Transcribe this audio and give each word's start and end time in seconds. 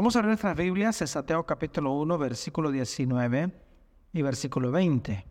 Vamos 0.00 0.16
a 0.16 0.20
ver 0.20 0.28
nuestras 0.28 0.56
Biblias 0.56 0.98
en 1.02 1.08
Santiago 1.08 1.44
capítulo 1.44 1.92
1, 1.92 2.16
versículo 2.16 2.70
19 2.70 3.52
y 4.14 4.22
versículo 4.22 4.70
20. 4.70 5.26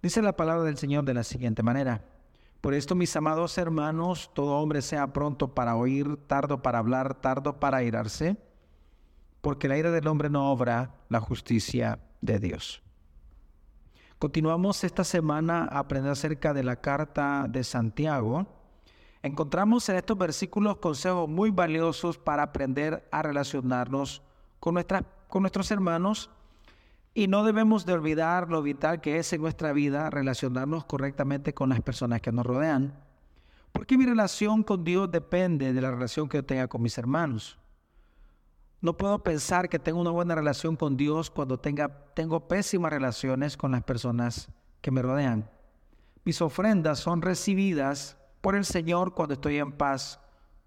Dice 0.00 0.22
la 0.22 0.36
palabra 0.36 0.62
del 0.62 0.78
Señor 0.78 1.04
de 1.04 1.12
la 1.12 1.24
siguiente 1.24 1.64
manera. 1.64 2.04
Por 2.60 2.74
esto, 2.74 2.94
mis 2.94 3.16
amados 3.16 3.58
hermanos, 3.58 4.30
todo 4.32 4.60
hombre 4.60 4.80
sea 4.80 5.12
pronto 5.12 5.56
para 5.56 5.74
oír, 5.74 6.18
tardo 6.28 6.62
para 6.62 6.78
hablar, 6.78 7.20
tardo 7.20 7.58
para 7.58 7.82
irarse, 7.82 8.36
porque 9.40 9.66
la 9.66 9.76
ira 9.76 9.90
del 9.90 10.06
hombre 10.06 10.30
no 10.30 10.52
obra 10.52 10.94
la 11.08 11.18
justicia 11.18 11.98
de 12.20 12.38
Dios. 12.38 12.84
Continuamos 14.20 14.84
esta 14.84 15.02
semana 15.02 15.64
a 15.68 15.80
aprender 15.80 16.12
acerca 16.12 16.54
de 16.54 16.62
la 16.62 16.76
carta 16.76 17.46
de 17.48 17.64
Santiago. 17.64 18.46
Encontramos 19.26 19.88
en 19.88 19.96
estos 19.96 20.16
versículos 20.16 20.76
consejos 20.76 21.28
muy 21.28 21.50
valiosos 21.50 22.16
para 22.16 22.44
aprender 22.44 23.08
a 23.10 23.22
relacionarnos 23.22 24.22
con, 24.60 24.76
con 25.26 25.42
nuestros 25.42 25.68
hermanos 25.72 26.30
y 27.12 27.26
no 27.26 27.42
debemos 27.42 27.84
de 27.84 27.94
olvidar 27.94 28.48
lo 28.48 28.62
vital 28.62 29.00
que 29.00 29.18
es 29.18 29.32
en 29.32 29.40
nuestra 29.40 29.72
vida 29.72 30.10
relacionarnos 30.10 30.84
correctamente 30.84 31.54
con 31.54 31.70
las 31.70 31.80
personas 31.80 32.20
que 32.20 32.30
nos 32.30 32.46
rodean. 32.46 32.94
Porque 33.72 33.98
mi 33.98 34.06
relación 34.06 34.62
con 34.62 34.84
Dios 34.84 35.10
depende 35.10 35.72
de 35.72 35.80
la 35.80 35.90
relación 35.90 36.28
que 36.28 36.38
yo 36.38 36.44
tenga 36.44 36.68
con 36.68 36.82
mis 36.82 36.96
hermanos. 36.96 37.58
No 38.80 38.96
puedo 38.96 39.24
pensar 39.24 39.68
que 39.68 39.80
tengo 39.80 40.00
una 40.00 40.10
buena 40.10 40.36
relación 40.36 40.76
con 40.76 40.96
Dios 40.96 41.30
cuando 41.30 41.58
tenga, 41.58 41.88
tengo 42.14 42.46
pésimas 42.46 42.92
relaciones 42.92 43.56
con 43.56 43.72
las 43.72 43.82
personas 43.82 44.50
que 44.80 44.92
me 44.92 45.02
rodean. 45.02 45.50
Mis 46.24 46.40
ofrendas 46.40 47.00
son 47.00 47.22
recibidas 47.22 48.16
por 48.46 48.54
el 48.54 48.64
Señor 48.64 49.12
cuando 49.12 49.34
estoy 49.34 49.58
en 49.58 49.72
paz 49.72 50.20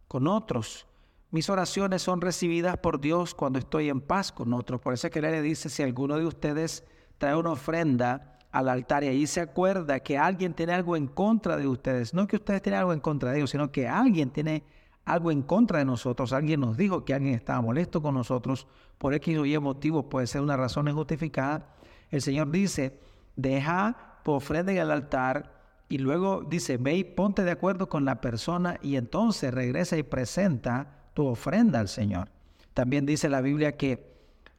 con 0.09 0.27
otros. 0.27 0.85
Mis 1.31 1.49
oraciones 1.49 2.01
son 2.01 2.19
recibidas 2.19 2.75
por 2.75 2.99
Dios 2.99 3.33
cuando 3.33 3.57
estoy 3.57 3.87
en 3.87 4.01
paz 4.01 4.33
con 4.33 4.53
otros. 4.53 4.81
Por 4.81 4.93
eso 4.93 5.07
es 5.07 5.13
que 5.13 5.21
le 5.21 5.41
dice, 5.41 5.69
si 5.69 5.81
alguno 5.81 6.17
de 6.17 6.25
ustedes 6.25 6.83
trae 7.17 7.37
una 7.37 7.51
ofrenda 7.51 8.37
al 8.51 8.67
altar 8.67 9.05
y 9.05 9.07
allí 9.07 9.25
se 9.27 9.39
acuerda 9.39 10.01
que 10.01 10.17
alguien 10.17 10.53
tiene 10.53 10.73
algo 10.73 10.97
en 10.97 11.07
contra 11.07 11.55
de 11.55 11.69
ustedes, 11.69 12.13
no 12.13 12.27
que 12.27 12.35
ustedes 12.35 12.61
tienen 12.61 12.81
algo 12.81 12.91
en 12.91 12.99
contra 12.99 13.31
de 13.31 13.37
ellos, 13.37 13.51
sino 13.51 13.71
que 13.71 13.87
alguien 13.87 14.29
tiene 14.29 14.65
algo 15.05 15.31
en 15.31 15.41
contra 15.41 15.79
de 15.79 15.85
nosotros, 15.85 16.33
alguien 16.33 16.59
nos 16.59 16.75
dijo 16.75 17.05
que 17.05 17.13
alguien 17.13 17.33
estaba 17.33 17.61
molesto 17.61 18.01
con 18.01 18.13
nosotros, 18.13 18.67
por 18.97 19.13
X 19.13 19.37
o 19.37 19.45
Y 19.45 19.57
motivo, 19.57 20.09
puede 20.09 20.27
ser 20.27 20.41
una 20.41 20.57
razón 20.57 20.89
injustificada, 20.89 21.77
el 22.11 22.21
Señor 22.21 22.51
dice, 22.51 22.99
deja 23.37 24.19
tu 24.25 24.33
ofrenda 24.33 24.73
en 24.73 24.79
el 24.79 24.91
altar 24.91 25.58
y 25.89 25.97
luego 25.97 26.45
dice, 26.47 26.77
ve 26.77 26.97
y 26.97 27.03
ponte 27.03 27.43
de 27.43 27.51
acuerdo 27.51 27.89
con 27.89 28.05
la 28.05 28.21
persona 28.21 28.77
y 28.83 28.95
entonces 28.95 29.51
regresa 29.51 29.97
y 29.97 30.03
presenta 30.03 31.09
tu 31.15 31.25
ofrenda 31.25 31.79
al 31.79 31.87
Señor. 31.87 32.29
También 32.75 33.07
dice 33.07 33.27
la 33.27 33.41
Biblia 33.41 33.75
que, 33.75 34.13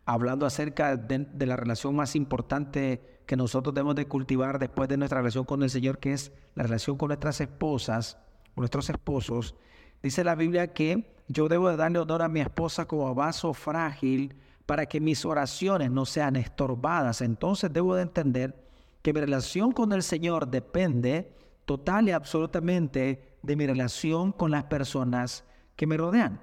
hablando 0.05 0.45
acerca 0.45 0.97
de, 0.97 1.47
la 1.47 1.55
relación 1.55 1.95
más 1.95 2.17
importante 2.17 3.21
que 3.27 3.37
nosotros 3.37 3.73
debemos 3.73 3.95
de 3.95 4.09
cultivar 4.09 4.59
después 4.59 4.89
de 4.89 4.97
nuestra 4.97 5.21
relación 5.21 5.45
con 5.45 5.63
el 5.63 5.71
Señor, 5.71 5.99
que 5.99 6.13
es 6.13 6.33
la 6.57 6.65
relación 6.65 6.97
con 6.97 7.09
nuestras 7.09 7.41
esposas, 7.41 8.19
nuestros 8.57 8.91
esposos, 8.91 9.55
dice 10.03 10.25
la 10.25 10.35
Biblia 10.35 10.73
que 10.73 11.15
yo 11.29 11.49
debo 11.49 11.71
de 11.71 11.77
darle 11.77 12.01
honor 12.01 12.23
a 12.23 12.29
mi 12.29 12.41
esposa 12.41 12.87
como 12.87 13.15
vaso 13.15 13.55
frágil 13.55 14.35
para 14.67 14.87
que 14.87 15.01
mis 15.01 15.25
oraciones 15.25 15.93
no 15.93 16.07
sean 16.07 16.35
estorbadas. 16.35 17.21
Entonces 17.21 17.73
debo 17.73 17.95
de 17.95 18.03
entender 18.03 18.70
que 19.03 19.13
mi 19.13 19.21
relación 19.21 19.73
con 19.73 19.93
el 19.93 20.03
Señor 20.03 20.49
depende 20.49 21.33
total 21.65 22.09
y 22.09 22.13
absolutamente 22.13 23.37
de 23.43 23.57
mi 23.57 23.67
relación 23.67 24.33
con 24.33 24.51
las 24.51 24.65
personas 24.65 25.45
que 25.77 25.87
me 25.87 25.97
rodean. 25.97 26.41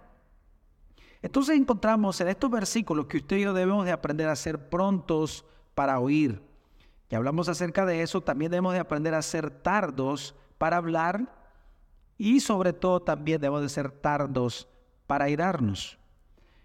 Entonces 1.22 1.58
encontramos 1.58 2.19
en 2.22 2.30
estos 2.30 2.50
versículos 2.50 3.08
que 3.08 3.17
usted 3.17 3.38
y 3.38 3.41
yo 3.41 3.53
debemos 3.53 3.85
de 3.85 3.91
aprender 3.91 4.30
a 4.30 4.35
ser 4.35 4.69
prontos 4.69 5.45
para 5.75 6.00
oír. 6.00 6.41
Y 7.09 7.16
hablamos 7.16 7.50
acerca 7.50 7.85
de 7.85 8.01
eso, 8.01 8.22
también 8.22 8.51
debemos 8.51 8.73
de 8.73 8.79
aprender 8.79 9.13
a 9.13 9.22
ser 9.22 9.50
tardos 9.50 10.35
para 10.57 10.78
hablar 10.78 11.34
y 12.17 12.40
sobre 12.40 12.73
todo 12.73 13.01
también 13.01 13.40
debemos 13.40 13.62
de 13.62 13.69
ser 13.69 13.91
tardos 13.91 14.67
para 15.06 15.29
irarnos. 15.29 15.97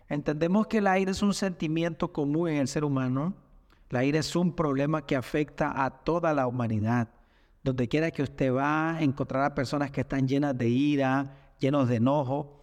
Entendemos 0.09 0.67
que 0.67 0.81
la 0.81 0.99
ira 0.99 1.11
es 1.11 1.23
un 1.23 1.35
sentimiento 1.35 2.13
común 2.13 2.51
en 2.51 2.57
el 2.59 2.69
ser 2.69 2.85
humano. 2.85 3.35
La 3.93 4.05
ira 4.05 4.21
es 4.21 4.35
un 4.37 4.55
problema 4.55 5.05
que 5.05 5.17
afecta 5.17 5.85
a 5.85 5.91
toda 5.91 6.33
la 6.33 6.47
humanidad. 6.47 7.09
Donde 7.63 7.89
quiera 7.89 8.11
que 8.11 8.23
usted 8.23 8.51
va, 8.51 8.97
encontrará 9.01 9.55
personas 9.55 9.91
que 9.91 10.01
están 10.01 10.27
llenas 10.27 10.57
de 10.57 10.67
ira, 10.67 11.37
llenos 11.59 11.91
de 11.91 11.97
enojo. 11.97 12.63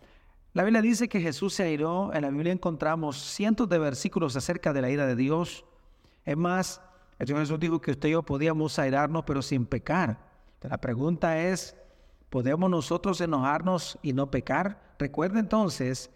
La 0.53 0.63
Biblia 0.63 0.81
dice 0.81 1.07
que 1.07 1.21
Jesús 1.21 1.53
se 1.53 1.61
airó. 1.61 2.11
En 2.15 2.23
la 2.23 2.31
Biblia 2.31 2.51
encontramos 2.51 3.17
cientos 3.17 3.69
de 3.69 3.77
versículos 3.77 4.35
acerca 4.35 4.73
de 4.73 4.81
la 4.81 4.89
ira 4.89 5.05
de 5.05 5.15
Dios. 5.15 5.65
Es 6.25 6.35
más, 6.35 6.81
el 7.19 7.27
Señor 7.27 7.43
Jesús 7.43 7.59
dijo 7.59 7.79
que 7.79 7.91
usted 7.91 8.09
y 8.09 8.13
yo 8.13 8.23
podíamos 8.23 8.79
airarnos, 8.79 9.23
pero 9.23 9.43
sin 9.43 9.67
pecar. 9.67 10.17
La 10.63 10.81
pregunta 10.81 11.39
es, 11.39 11.75
¿podemos 12.31 12.71
nosotros 12.71 13.21
enojarnos 13.21 13.99
y 14.01 14.13
no 14.13 14.31
pecar? 14.31 14.95
Recuerda 14.97 15.39
entonces, 15.39 16.09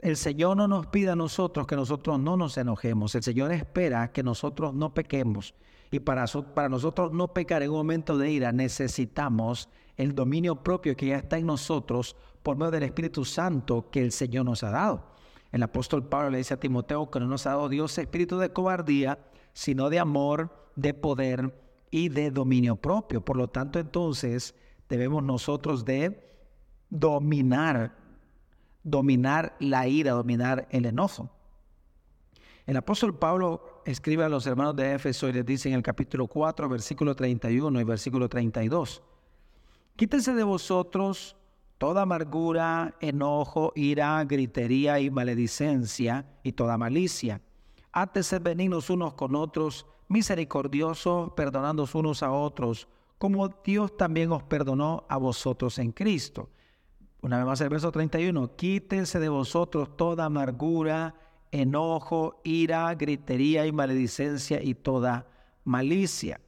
el 0.00 0.16
Señor 0.16 0.56
no 0.56 0.68
nos 0.68 0.86
pide 0.86 1.10
a 1.10 1.16
nosotros 1.16 1.66
que 1.66 1.76
nosotros 1.76 2.20
no 2.20 2.36
nos 2.36 2.56
enojemos. 2.56 3.14
El 3.14 3.22
Señor 3.22 3.52
espera 3.52 4.12
que 4.12 4.22
nosotros 4.22 4.74
no 4.74 4.94
pequemos. 4.94 5.54
Y 5.90 6.00
para, 6.00 6.26
para 6.26 6.68
nosotros 6.68 7.12
no 7.12 7.28
pecar 7.28 7.62
en 7.62 7.70
un 7.70 7.76
momento 7.76 8.16
de 8.18 8.30
ira 8.30 8.52
necesitamos 8.52 9.68
el 9.96 10.14
dominio 10.14 10.56
propio 10.62 10.96
que 10.96 11.06
ya 11.06 11.16
está 11.16 11.38
en 11.38 11.46
nosotros 11.46 12.14
por 12.42 12.56
medio 12.56 12.70
del 12.70 12.84
Espíritu 12.84 13.24
Santo 13.24 13.90
que 13.90 14.02
el 14.02 14.12
Señor 14.12 14.44
nos 14.44 14.62
ha 14.62 14.70
dado. 14.70 15.04
El 15.50 15.62
apóstol 15.62 16.06
Pablo 16.06 16.30
le 16.30 16.38
dice 16.38 16.54
a 16.54 16.60
Timoteo 16.60 17.10
que 17.10 17.20
no 17.20 17.26
nos 17.26 17.46
ha 17.46 17.50
dado 17.50 17.68
Dios 17.68 17.96
espíritu 17.98 18.38
de 18.38 18.52
cobardía, 18.52 19.18
sino 19.52 19.88
de 19.90 19.98
amor, 19.98 20.70
de 20.76 20.94
poder 20.94 21.54
y 21.90 22.10
de 22.10 22.30
dominio 22.30 22.76
propio. 22.76 23.24
Por 23.24 23.36
lo 23.36 23.48
tanto, 23.48 23.78
entonces 23.78 24.54
debemos 24.88 25.22
nosotros 25.22 25.84
de 25.84 26.28
dominar, 26.90 27.96
dominar 28.82 29.56
la 29.60 29.86
ira, 29.88 30.12
dominar 30.12 30.68
el 30.70 30.86
enojo. 30.86 31.30
El 32.66 32.76
apóstol 32.76 33.18
Pablo 33.18 33.82
escribe 33.86 34.24
a 34.24 34.28
los 34.28 34.46
hermanos 34.46 34.76
de 34.76 34.94
Éfeso 34.94 35.28
y 35.28 35.32
les 35.32 35.46
dice 35.46 35.70
en 35.70 35.74
el 35.74 35.82
capítulo 35.82 36.26
4, 36.26 36.68
versículo 36.68 37.14
31 37.14 37.80
y 37.80 37.84
versículo 37.84 38.28
32, 38.28 39.02
quítense 39.96 40.34
de 40.34 40.44
vosotros 40.44 41.34
toda 41.78 42.02
amargura, 42.02 42.94
enojo, 43.00 43.72
ira, 43.74 44.22
gritería 44.24 45.00
y 45.00 45.10
maledicencia 45.10 46.26
y 46.42 46.52
toda 46.52 46.76
malicia. 46.76 47.40
Antes 47.92 48.26
ser 48.26 48.42
benignos 48.42 48.90
unos 48.90 49.14
con 49.14 49.34
otros, 49.34 49.86
misericordiosos, 50.08 51.32
perdonándoos 51.32 51.94
unos 51.94 52.22
a 52.22 52.32
otros, 52.32 52.88
como 53.16 53.48
Dios 53.48 53.96
también 53.96 54.30
os 54.32 54.42
perdonó 54.42 55.04
a 55.08 55.16
vosotros 55.16 55.78
en 55.78 55.92
Cristo. 55.92 56.50
Una 57.20 57.38
vez 57.38 57.46
más 57.46 57.60
el 57.60 57.68
verso 57.68 57.90
31, 57.90 58.56
quítense 58.56 59.18
de 59.18 59.28
vosotros 59.28 59.96
toda 59.96 60.26
amargura, 60.26 61.14
enojo, 61.50 62.40
ira, 62.44 62.94
gritería 62.94 63.66
y 63.66 63.72
maledicencia 63.72 64.62
y 64.62 64.74
toda 64.74 65.26
malicia. 65.64 66.40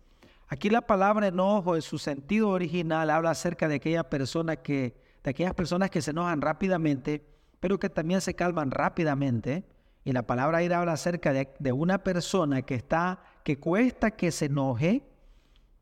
Aquí 0.49 0.71
la 0.71 0.83
palabra 0.83 1.29
enojo 1.29 1.77
en 1.77 1.83
su 1.83 1.99
sentido 1.99 2.51
original 2.51 3.11
habla 3.11 3.31
acerca 3.31 3.69
de 3.69 3.77
aquella 3.77 4.05
persona 4.05 4.57
que 4.57 4.95
de 5.23 5.31
aquellas 5.31 5.55
personas 5.55 5.91
que 5.91 6.03
se 6.03 6.13
enojan 6.13 6.41
rápidamente, 6.41 7.25
pero 7.61 7.79
que 7.79 7.91
también 7.91 8.21
se 8.21 8.35
calman 8.35 8.71
rápidamente. 8.71 9.65
Y 10.05 10.13
la 10.13 10.27
palabra 10.27 10.63
ira 10.63 10.79
habla 10.79 10.93
acerca 10.93 11.33
de, 11.33 11.73
una 11.73 11.99
persona 11.99 12.63
que 12.63 12.75
está, 12.75 13.23
que 13.45 13.59
cuesta 13.59 14.13
que 14.13 14.31
se 14.31 14.47
enoje, 14.47 15.03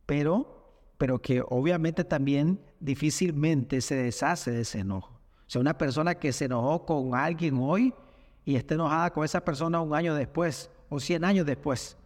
pero, 0.07 0.58
pero 0.99 1.21
que 1.23 1.43
obviamente 1.49 2.05
también 2.05 2.61
difícilmente 2.81 3.81
se 3.81 3.95
deshace 3.95 4.51
de 4.51 4.63
ese 4.63 4.81
enojo. 4.81 5.15
O 5.47 5.51
sea, 5.51 5.61
una 5.61 5.79
persona 5.79 6.17
que 6.17 6.33
se 6.33 6.45
enojó 6.45 6.85
con 6.85 7.15
alguien 7.15 7.57
hoy 7.59 7.95
y 8.45 8.57
está 8.57 8.75
enojada 8.75 9.13
con 9.13 9.25
esa 9.25 9.45
persona 9.45 9.81
un 9.81 9.95
año 9.95 10.15
después 10.15 10.71
o 10.89 11.01
cien 11.01 11.25
años 11.25 11.47
después. 11.47 11.97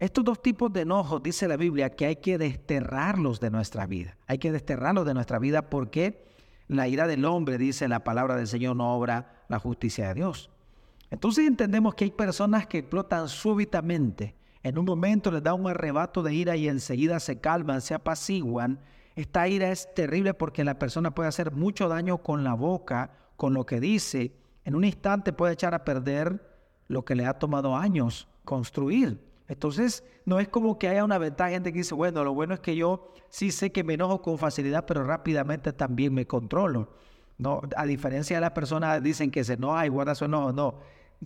Estos 0.00 0.24
dos 0.24 0.40
tipos 0.40 0.72
de 0.72 0.82
enojos, 0.82 1.22
dice 1.22 1.48
la 1.48 1.56
Biblia, 1.56 1.90
que 1.90 2.06
hay 2.06 2.16
que 2.16 2.38
desterrarlos 2.38 3.40
de 3.40 3.50
nuestra 3.50 3.86
vida. 3.86 4.16
Hay 4.26 4.38
que 4.38 4.52
desterrarlos 4.52 5.04
de 5.04 5.14
nuestra 5.14 5.38
vida 5.38 5.68
porque 5.68 6.24
la 6.68 6.88
ira 6.88 7.06
del 7.06 7.24
hombre, 7.24 7.58
dice 7.58 7.88
la 7.88 8.04
palabra 8.04 8.36
del 8.36 8.46
Señor, 8.46 8.76
no 8.76 8.94
obra 8.94 9.44
la 9.48 9.58
justicia 9.58 10.08
de 10.08 10.14
Dios. 10.14 10.50
Entonces 11.10 11.46
entendemos 11.46 11.94
que 11.94 12.04
hay 12.04 12.10
personas 12.10 12.66
que 12.66 12.78
explotan 12.78 13.28
súbitamente. 13.28 14.36
En 14.62 14.78
un 14.78 14.84
momento 14.84 15.30
les 15.30 15.42
da 15.42 15.54
un 15.54 15.68
arrebato 15.68 16.22
de 16.22 16.34
ira 16.34 16.56
y 16.56 16.68
enseguida 16.68 17.20
se 17.20 17.40
calman, 17.40 17.80
se 17.80 17.94
apaciguan. 17.94 18.80
Esta 19.14 19.48
ira 19.48 19.70
es 19.70 19.92
terrible 19.94 20.34
porque 20.34 20.64
la 20.64 20.78
persona 20.78 21.14
puede 21.14 21.28
hacer 21.28 21.52
mucho 21.52 21.88
daño 21.88 22.18
con 22.18 22.44
la 22.44 22.54
boca, 22.54 23.10
con 23.36 23.54
lo 23.54 23.66
que 23.66 23.80
dice. 23.80 24.32
En 24.64 24.74
un 24.74 24.84
instante 24.84 25.32
puede 25.32 25.54
echar 25.54 25.74
a 25.74 25.84
perder 25.84 26.42
lo 26.88 27.04
que 27.04 27.14
le 27.14 27.26
ha 27.26 27.38
tomado 27.38 27.76
años 27.76 28.28
construir. 28.44 29.20
Entonces, 29.48 30.04
no 30.26 30.40
es 30.40 30.48
como 30.48 30.78
que 30.78 30.88
haya 30.88 31.04
una 31.04 31.18
ventaja, 31.18 31.50
gente 31.50 31.72
que 31.72 31.78
dice, 31.78 31.94
bueno, 31.94 32.22
lo 32.22 32.34
bueno 32.34 32.54
es 32.54 32.60
que 32.60 32.76
yo 32.76 33.12
sí 33.30 33.50
sé 33.50 33.72
que 33.72 33.82
me 33.82 33.94
enojo 33.94 34.20
con 34.20 34.38
facilidad, 34.38 34.84
pero 34.86 35.04
rápidamente 35.04 35.72
también 35.72 36.12
me 36.12 36.26
controlo. 36.26 36.92
No, 37.38 37.62
a 37.76 37.86
diferencia 37.86 38.36
de 38.36 38.40
las 38.40 38.50
personas 38.50 39.02
dicen 39.02 39.30
que 39.30 39.44
se 39.44 39.54
enoja 39.54 39.86
y 39.86 39.88
guarda 39.88 40.14
su 40.14 40.26
enojo, 40.26 40.52
no. 40.52 40.80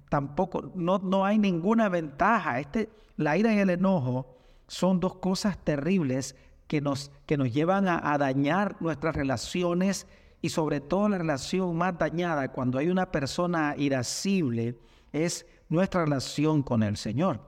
Tampoco, 0.09 0.73
no, 0.75 0.99
no 0.99 1.25
hay 1.25 1.39
ninguna 1.39 1.89
ventaja. 1.89 2.61
Este, 2.61 2.91
la 3.17 3.37
ira 3.37 3.55
y 3.55 3.59
el 3.59 3.71
enojo 3.71 4.37
son 4.67 5.01
dos 5.01 5.17
cosas 5.17 5.59
terribles 5.59 6.35
que 6.67 6.81
nos, 6.81 7.11
que 7.27 7.37
nos 7.37 7.53
llevan 7.53 7.89
a, 7.89 8.13
a 8.13 8.19
dañar 8.19 8.77
nuestras 8.81 9.15
relaciones 9.15 10.07
y 10.41 10.49
sobre 10.49 10.81
todo 10.81 11.09
la 11.09 11.19
relación 11.19 11.77
más 11.77 11.99
dañada 11.99 12.51
cuando 12.51 12.79
hay 12.79 12.89
una 12.89 13.11
persona 13.11 13.75
irascible 13.77 14.79
es 15.13 15.47
nuestra 15.69 16.05
relación 16.05 16.63
con 16.63 16.83
el 16.83 16.97
Señor. 16.97 17.41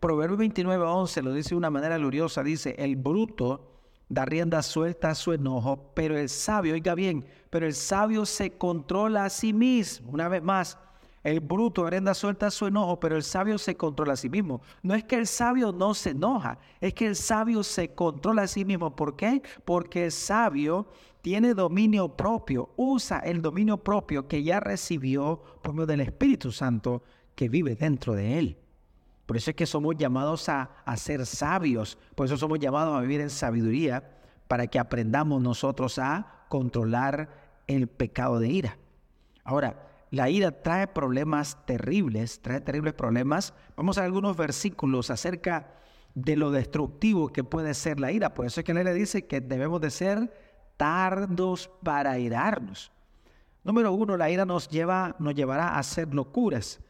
Proverbio 0.00 0.36
29, 0.36 0.84
11 0.84 1.22
lo 1.22 1.32
dice 1.32 1.50
de 1.50 1.56
una 1.56 1.70
manera 1.70 1.96
gloriosa, 1.96 2.42
dice, 2.42 2.74
el 2.78 2.96
bruto 2.96 3.72
da 4.08 4.24
rienda 4.24 4.62
suelta 4.62 5.10
a 5.10 5.14
su 5.14 5.32
enojo, 5.32 5.92
pero 5.94 6.16
el 6.16 6.28
sabio, 6.28 6.74
oiga 6.74 6.94
bien, 6.94 7.26
pero 7.50 7.66
el 7.66 7.74
sabio 7.74 8.26
se 8.26 8.56
controla 8.56 9.24
a 9.24 9.30
sí 9.30 9.52
mismo. 9.52 10.10
Una 10.12 10.28
vez 10.28 10.42
más, 10.42 10.78
el 11.26 11.40
bruto 11.40 11.82
da 11.82 11.90
rienda 11.90 12.14
suelta 12.14 12.46
a 12.46 12.50
su 12.52 12.66
enojo, 12.66 13.00
pero 13.00 13.16
el 13.16 13.24
sabio 13.24 13.58
se 13.58 13.76
controla 13.76 14.12
a 14.12 14.16
sí 14.16 14.28
mismo. 14.28 14.60
No 14.82 14.94
es 14.94 15.02
que 15.02 15.16
el 15.16 15.26
sabio 15.26 15.72
no 15.72 15.92
se 15.92 16.10
enoja, 16.10 16.60
es 16.80 16.94
que 16.94 17.04
el 17.04 17.16
sabio 17.16 17.64
se 17.64 17.94
controla 17.94 18.42
a 18.42 18.46
sí 18.46 18.64
mismo. 18.64 18.94
¿Por 18.94 19.16
qué? 19.16 19.42
Porque 19.64 20.04
el 20.04 20.12
sabio 20.12 20.86
tiene 21.22 21.54
dominio 21.54 22.16
propio, 22.16 22.70
usa 22.76 23.18
el 23.18 23.42
dominio 23.42 23.78
propio 23.78 24.28
que 24.28 24.44
ya 24.44 24.60
recibió 24.60 25.42
por 25.62 25.72
medio 25.74 25.86
del 25.86 26.02
Espíritu 26.02 26.52
Santo 26.52 27.02
que 27.34 27.48
vive 27.48 27.74
dentro 27.74 28.14
de 28.14 28.38
él. 28.38 28.58
Por 29.26 29.36
eso 29.36 29.50
es 29.50 29.56
que 29.56 29.66
somos 29.66 29.96
llamados 29.96 30.48
a, 30.48 30.70
ser 30.96 31.26
sabios, 31.26 31.98
por 32.14 32.26
eso 32.26 32.36
somos 32.36 32.60
llamados 32.60 32.96
a 32.96 33.00
vivir 33.00 33.20
en 33.20 33.30
sabiduría, 33.30 34.12
para 34.46 34.68
que 34.68 34.78
aprendamos 34.78 35.42
nosotros 35.42 35.98
a 35.98 36.44
controlar 36.48 37.62
el 37.66 37.88
pecado 37.88 38.38
de 38.38 38.48
ira. 38.48 38.78
Ahora, 39.42 39.86
la 40.10 40.30
ira 40.30 40.62
trae 40.62 40.86
problemas 40.86 41.64
terribles, 41.66 42.40
trae 42.40 42.60
terribles 42.60 42.94
problemas. 42.94 43.54
Vamos 43.76 43.98
a 43.98 44.04
algunos 44.04 44.36
versículos 44.36 45.10
acerca 45.10 45.72
de 46.14 46.36
lo 46.36 46.50
destructivo 46.50 47.32
que 47.32 47.44
puede 47.44 47.74
ser 47.74 47.98
la 47.98 48.12
ira. 48.12 48.32
Por 48.32 48.46
eso 48.46 48.60
es 48.60 48.64
que 48.64 48.72
la 48.72 48.84
le 48.84 48.94
dice 48.94 49.26
que 49.26 49.40
debemos 49.40 49.80
de 49.80 49.90
ser 49.90 50.32
tardos 50.76 51.70
para 51.82 52.18
irarnos. 52.18 52.92
Número 53.64 53.92
uno, 53.92 54.16
la 54.16 54.30
ira 54.30 54.44
nos, 54.44 54.68
lleva, 54.68 55.16
nos 55.18 55.34
llevará 55.34 55.70
a 55.70 55.78
hacer 55.80 56.14
locuras. 56.14 56.80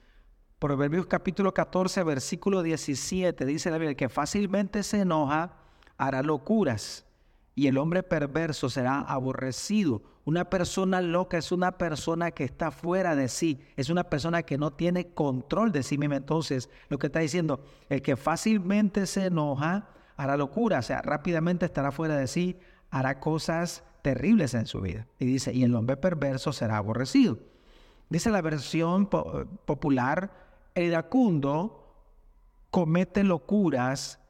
Proverbios 0.59 1.07
capítulo 1.07 1.55
14, 1.55 2.03
versículo 2.03 2.63
17, 2.63 3.47
dice 3.47 3.71
la 3.71 3.79
Biblia, 3.79 3.97
que 3.97 4.11
fácilmente 4.11 4.83
se 4.83 5.01
enoja, 5.01 5.57
hará 5.97 6.23
locuras, 6.23 7.06
y 7.59 7.69
el 7.69 7.79
hombre 7.79 8.03
perverso 8.03 8.69
será 8.69 9.01
aborrecido. 9.01 10.03
Una 10.27 10.51
persona 10.51 11.01
loca 11.01 11.39
es 11.39 11.51
una 11.53 11.79
persona 11.79 12.31
que 12.31 12.45
está 12.45 12.71
fuera 12.71 13.17
de 13.17 13.29
sí, 13.29 13.61
es 13.77 13.89
una 13.89 14.05
persona 14.05 14.43
que 14.43 14.59
no 14.59 14.75
tiene 14.75 15.09
control 15.09 15.73
de 15.73 15.83
sí 15.83 15.97
misma. 15.97 16.17
Entonces, 16.17 16.69
lo 16.91 16.99
que 16.99 17.07
está 17.07 17.21
diciendo, 17.21 17.65
el 17.89 18.03
que 18.03 18.17
fácilmente 18.17 19.07
se 19.07 19.27
enoja, 19.27 19.89
hará 20.19 20.37
locura, 20.37 20.81
o 20.81 20.83
sea, 20.83 21.01
rápidamente 21.01 21.65
estará 21.65 21.93
fuera 21.93 22.17
de 22.17 22.27
sí, 22.27 22.59
hará 22.91 23.21
cosas 23.21 23.85
terribles 24.03 24.53
en 24.53 24.67
su 24.67 24.83
vida. 24.83 25.07
Y 25.19 25.25
dice, 25.25 25.55
y 25.55 25.63
el 25.63 25.75
hombre 25.75 25.97
perverso 25.97 26.53
será 26.53 26.77
aborrecido. 26.77 27.39
Dice 28.11 28.31
la 28.31 28.43
versión 28.43 29.07
popular, 29.07 30.31
el 30.75 30.85
iracundo 30.85 31.95
comete 32.71 33.25
locuras, 33.25 34.21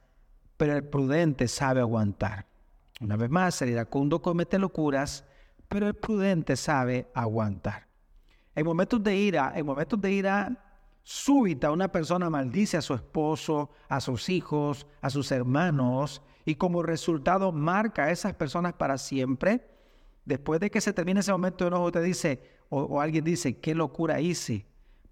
pero 0.55 0.77
el 0.77 0.85
prudente 0.85 1.49
sabe 1.49 1.81
aguantar. 1.81 2.45
Una 2.99 3.15
vez 3.15 3.29
más, 3.29 3.61
el 3.61 3.69
iracundo 3.69 4.21
comete 4.21 4.57
locuras, 4.57 5.23
pero 5.67 5.87
el 5.87 5.93
prudente 5.93 6.55
sabe 6.55 7.07
aguantar. 7.13 7.87
En 8.55 8.65
momentos 8.65 9.03
de 9.03 9.15
ira, 9.15 9.53
en 9.55 9.65
momentos 9.65 10.01
de 10.01 10.11
ira 10.11 10.63
súbita, 11.03 11.71
una 11.71 11.91
persona 11.91 12.29
maldice 12.29 12.77
a 12.77 12.81
su 12.81 12.93
esposo, 12.93 13.69
a 13.87 14.01
sus 14.01 14.29
hijos, 14.29 14.87
a 15.01 15.09
sus 15.09 15.31
hermanos, 15.31 16.21
y 16.43 16.55
como 16.55 16.81
resultado 16.81 17.51
marca 17.51 18.05
a 18.05 18.11
esas 18.11 18.33
personas 18.33 18.73
para 18.73 18.97
siempre. 18.97 19.69
Después 20.25 20.59
de 20.59 20.71
que 20.71 20.81
se 20.81 20.93
termine 20.93 21.19
ese 21.19 21.31
momento 21.31 21.63
de 21.63 21.69
enojo, 21.69 21.91
te 21.91 22.01
dice, 22.01 22.41
o, 22.69 22.81
o 22.81 22.99
alguien 22.99 23.23
dice, 23.23 23.59
qué 23.59 23.75
locura 23.75 24.19
hice 24.19 24.65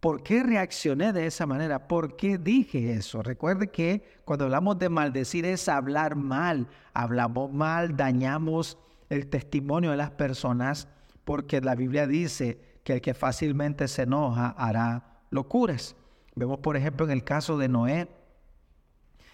¿Por 0.05 0.21
qué 0.21 0.43
reaccioné 0.43 1.13
de 1.13 1.25
esa 1.25 1.47
manera? 1.47 1.87
¿Por 1.87 2.15
qué 2.15 2.37
dije 2.37 2.93
eso? 2.93 3.23
Recuerde 3.23 3.71
que 3.71 4.03
cuando 4.23 4.45
hablamos 4.45 4.77
de 4.77 4.87
maldecir 4.87 5.45
es 5.45 5.67
hablar 5.67 6.15
mal. 6.15 6.67
Hablamos 6.93 7.51
mal, 7.51 7.97
dañamos 7.97 8.77
el 9.09 9.25
testimonio 9.25 9.89
de 9.89 9.97
las 9.97 10.11
personas 10.11 10.87
porque 11.23 11.59
la 11.59 11.73
Biblia 11.73 12.05
dice 12.05 12.59
que 12.83 12.93
el 12.93 13.01
que 13.01 13.15
fácilmente 13.15 13.87
se 13.87 14.03
enoja 14.03 14.49
hará 14.49 15.21
locuras. 15.31 15.95
Vemos, 16.35 16.59
por 16.59 16.77
ejemplo, 16.77 17.07
en 17.07 17.11
el 17.11 17.23
caso 17.23 17.57
de 17.57 17.67
Noé. 17.67 18.07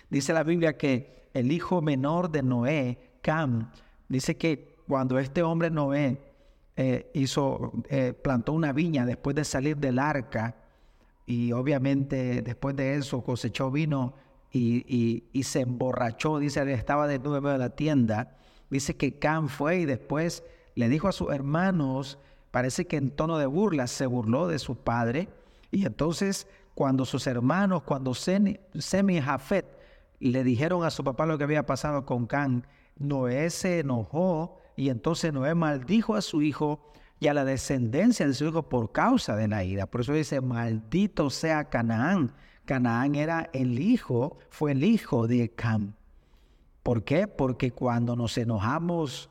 Dice 0.09 0.31
la 0.31 0.44
Biblia 0.44 0.77
que 0.77 1.27
el 1.33 1.51
hijo 1.51 1.81
menor 1.81 2.31
de 2.31 2.44
Noé, 2.44 3.17
Cam, 3.21 3.71
dice 4.07 4.38
que 4.38 4.77
cuando 4.88 5.19
este 5.19 5.44
hombre 5.44 5.69
Noé 5.69 6.17
eh, 6.77 7.12
hizo, 7.13 7.74
eh, 7.89 8.13
plantó 8.13 8.53
una 8.53 8.71
viña 8.71 9.06
después 9.06 9.35
de 9.35 9.44
salir 9.44 9.75
del 9.75 10.00
arca, 10.00 10.56
y 11.31 11.54
obviamente 11.54 12.42
después 12.42 12.75
de 12.75 12.95
eso 12.95 13.24
cosechó 13.24 13.72
vino 13.72 14.16
y, 14.51 15.24
se 15.44 15.62
emborrachó, 15.62 16.39
dice, 16.39 16.69
estaba 16.74 17.07
desnudo 17.07 17.38
en 17.54 17.57
la 17.57 17.69
tienda. 17.69 18.36
Dice 18.69 18.98
que 18.98 19.18
Cam 19.18 19.48
fue 19.48 19.78
y 19.78 19.86
después 19.86 20.44
le 20.75 20.89
dijo 20.89 21.07
a 21.07 21.13
sus 21.13 21.31
hermanos, 21.31 22.18
parece 22.51 22.86
que 22.86 22.98
en 22.98 23.12
tono 23.12 23.38
de 23.38 23.45
burla 23.45 23.88
se 23.88 24.07
burló 24.07 24.50
de 24.50 24.60
su 24.60 24.75
padre. 24.75 25.30
Y 25.72 25.86
entonces 25.86 26.48
cuando 26.75 27.06
sus 27.06 27.25
hermanos, 27.28 27.84
cuando 27.84 28.13
Sem 28.13 28.57
y 29.10 29.22
Jafet 29.22 29.66
le 30.19 30.44
dijeron 30.44 30.84
a 30.84 30.92
su 30.92 31.01
papá 31.01 31.25
lo 31.25 31.38
que 31.38 31.45
había 31.45 31.66
pasado 31.66 32.06
con 32.06 32.27
Can, 32.27 32.68
Noé 32.98 33.50
se 33.51 33.80
enojó 33.80 34.60
y 34.75 34.89
entonces 34.89 35.31
Noé 35.31 35.56
maldijo 35.56 36.13
a 36.13 36.22
su 36.22 36.42
hijo 36.42 36.92
y 37.21 37.27
a 37.27 37.35
la 37.35 37.45
descendencia 37.45 38.25
de 38.25 38.33
su 38.33 38.45
hijo 38.47 38.68
por 38.68 38.91
causa 38.91 39.35
de 39.35 39.47
la 39.47 39.63
ira. 39.63 39.85
Por 39.85 40.01
eso 40.01 40.12
dice, 40.12 40.41
maldito 40.41 41.29
sea 41.29 41.69
Canaán. 41.69 42.33
Canaán 42.65 43.13
era 43.13 43.51
el 43.53 43.79
hijo, 43.79 44.39
fue 44.50 44.71
el 44.71 44.83
hijo 44.83 45.27
de 45.27 45.51
Cam. 45.51 45.94
¿Por 46.81 47.03
qué? 47.03 47.27
Porque 47.27 47.69
cuando 47.73 48.15
nos 48.15 48.39
enojamos 48.39 49.29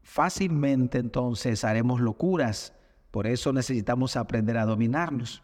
fácilmente, 0.00 0.98
entonces 0.98 1.64
haremos 1.64 2.00
locuras. 2.00 2.72
Por 3.10 3.26
eso 3.26 3.52
necesitamos 3.52 4.14
aprender 4.16 4.56
a 4.56 4.64
dominarnos. 4.64 5.42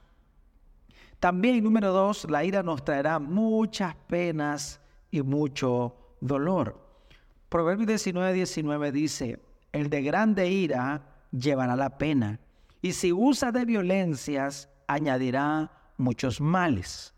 También, 1.19 1.65
número 1.65 1.93
dos, 1.93 2.31
la 2.31 2.45
ira 2.45 2.63
nos 2.63 2.85
traerá 2.85 3.19
muchas 3.19 3.97
penas 4.07 4.81
y 5.11 5.23
mucho 5.23 5.97
dolor. 6.21 6.81
Proverbios 7.49 7.89
19, 7.89 8.33
19 8.33 8.93
dice, 8.93 9.41
el 9.73 9.91
de 9.91 10.03
grande 10.03 10.49
ira 10.49 11.11
llevará 11.39 11.77
la 11.77 11.99
pena. 11.99 12.41
Y 12.81 12.93
si 12.93 13.13
usa 13.13 13.53
de 13.53 13.65
violencias, 13.65 14.69
añadirá 14.87 15.73
muchos 15.97 16.41
males. 16.41 17.15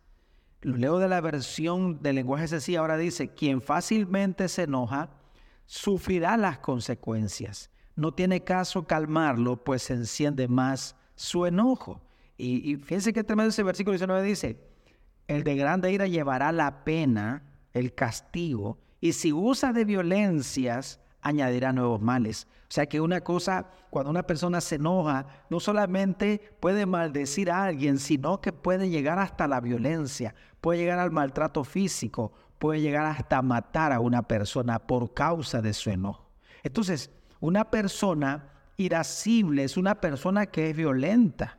Lo 0.63 0.77
leo 0.77 0.99
de 0.99 1.09
la 1.09 1.21
versión 1.21 2.03
del 2.03 2.17
lenguaje 2.17 2.49
sencillo, 2.49 2.81
ahora 2.81 2.97
dice, 2.97 3.29
quien 3.29 3.61
fácilmente 3.61 4.49
se 4.49 4.63
enoja, 4.63 5.11
sufrirá 5.67 6.37
las 6.37 6.59
consecuencias. 6.59 7.71
No 7.95 8.13
tiene 8.13 8.45
caso 8.45 8.87
calmarlo, 8.87 9.63
pues 9.63 9.83
se 9.83 9.95
enciende 9.95 10.49
más 10.49 10.97
su 11.15 11.47
enojo. 11.47 12.03
Y, 12.39 12.77
fíjense 12.77 13.13
que 13.13 13.25
tremendo 13.25 13.49
ese 13.49 13.63
versículo 13.63 13.93
19 13.93 14.23
dice, 14.23 14.61
el 15.27 15.43
de 15.43 15.57
grande 15.57 15.91
ira 15.91 16.07
llevará 16.07 16.53
la 16.53 16.85
pena, 16.85 17.43
el 17.73 17.95
castigo, 17.95 18.79
y 19.01 19.13
si 19.13 19.33
usa 19.33 19.73
de 19.73 19.85
violencias, 19.85 21.01
añadirá 21.27 21.73
nuevos 21.73 22.01
males. 22.01 22.47
O 22.63 22.73
sea 22.73 22.87
que 22.87 23.01
una 23.01 23.21
cosa, 23.21 23.67
cuando 23.91 24.11
una 24.11 24.23
persona 24.23 24.61
se 24.61 24.77
enoja, 24.77 25.27
no 25.51 25.59
solamente 25.59 26.55
puede 26.61 26.87
maldecir 26.87 27.51
a 27.51 27.65
alguien, 27.65 27.99
sino 27.99 28.41
que 28.41 28.53
puede 28.53 28.89
llegar 28.89 29.19
hasta 29.19 29.49
la 29.49 29.61
violencia, 29.61 30.37
puede 30.61 30.79
llegar 30.79 31.01
al 31.01 31.11
maltrato 31.11 31.65
físico, 31.65 32.33
puede 32.61 32.81
llegar 32.81 33.07
hasta 33.07 33.43
matar 33.43 33.93
a 33.93 33.99
una 33.99 34.23
persona 34.23 34.79
por 34.79 35.15
causa 35.15 35.61
de 35.61 35.73
su 35.73 35.91
enojo. 35.91 36.31
Entonces, 36.63 37.11
una 37.41 37.71
persona 37.71 38.53
irascible 38.77 39.65
es 39.65 39.77
una 39.77 40.01
persona 40.01 40.47
que 40.47 40.71
es 40.71 40.77
violenta, 40.77 41.59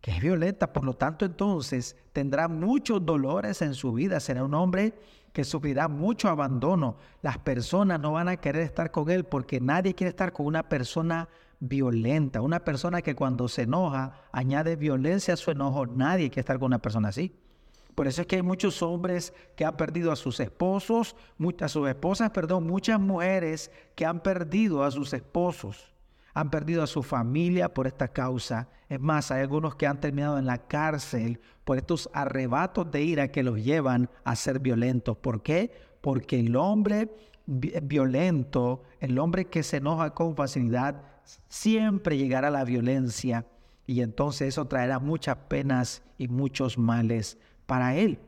que 0.00 0.12
es 0.12 0.20
violenta, 0.20 0.72
por 0.72 0.84
lo 0.84 0.94
tanto 0.94 1.24
entonces 1.24 1.96
tendrá 2.12 2.46
muchos 2.46 3.04
dolores 3.04 3.62
en 3.62 3.74
su 3.74 3.92
vida, 3.92 4.20
será 4.20 4.44
un 4.44 4.54
hombre 4.54 4.94
que 5.36 5.44
sufrirá 5.44 5.86
mucho 5.86 6.30
abandono. 6.30 6.96
Las 7.20 7.36
personas 7.36 8.00
no 8.00 8.12
van 8.12 8.26
a 8.26 8.38
querer 8.38 8.62
estar 8.62 8.90
con 8.90 9.10
él 9.10 9.24
porque 9.24 9.60
nadie 9.60 9.94
quiere 9.94 10.08
estar 10.08 10.32
con 10.32 10.46
una 10.46 10.66
persona 10.66 11.28
violenta, 11.60 12.40
una 12.40 12.64
persona 12.64 13.02
que 13.02 13.14
cuando 13.14 13.46
se 13.46 13.64
enoja 13.64 14.14
añade 14.32 14.76
violencia 14.76 15.34
a 15.34 15.36
su 15.36 15.50
enojo. 15.50 15.84
Nadie 15.84 16.30
quiere 16.30 16.40
estar 16.40 16.58
con 16.58 16.68
una 16.68 16.78
persona 16.78 17.08
así. 17.08 17.34
Por 17.94 18.06
eso 18.06 18.22
es 18.22 18.26
que 18.26 18.36
hay 18.36 18.42
muchos 18.42 18.80
hombres 18.80 19.34
que 19.56 19.66
han 19.66 19.76
perdido 19.76 20.10
a 20.10 20.16
sus 20.16 20.40
esposos, 20.40 21.14
a 21.60 21.68
sus 21.68 21.86
esposas, 21.86 22.30
perdón, 22.30 22.66
muchas 22.66 22.98
mujeres 22.98 23.70
que 23.94 24.06
han 24.06 24.20
perdido 24.20 24.84
a 24.84 24.90
sus 24.90 25.12
esposos, 25.12 25.92
han 26.36 26.50
perdido 26.50 26.82
a 26.82 26.86
su 26.86 27.02
familia 27.02 27.72
por 27.72 27.86
esta 27.86 28.08
causa. 28.08 28.68
Es 28.90 29.00
más, 29.00 29.30
hay 29.30 29.40
algunos 29.40 29.74
que 29.74 29.86
han 29.86 30.02
terminado 30.02 30.38
en 30.38 30.44
la 30.44 30.58
cárcel 30.58 31.40
por 31.64 31.78
estos 31.78 32.10
arrebatos 32.12 32.90
de 32.90 33.02
ira 33.02 33.32
que 33.32 33.42
los 33.42 33.64
llevan 33.64 34.10
a 34.22 34.36
ser 34.36 34.58
violentos. 34.58 35.16
¿Por 35.16 35.42
qué? 35.42 35.72
Porque 36.02 36.38
el 36.38 36.54
hombre 36.56 37.10
violento, 37.46 38.82
el 39.00 39.18
hombre 39.18 39.46
que 39.46 39.62
se 39.62 39.78
enoja 39.78 40.10
con 40.10 40.36
facilidad, 40.36 41.00
siempre 41.48 42.18
llegará 42.18 42.48
a 42.48 42.50
la 42.50 42.64
violencia 42.64 43.46
y 43.86 44.02
entonces 44.02 44.48
eso 44.48 44.66
traerá 44.66 44.98
muchas 44.98 45.38
penas 45.48 46.02
y 46.18 46.28
muchos 46.28 46.76
males 46.76 47.38
para 47.64 47.96
él. 47.96 48.18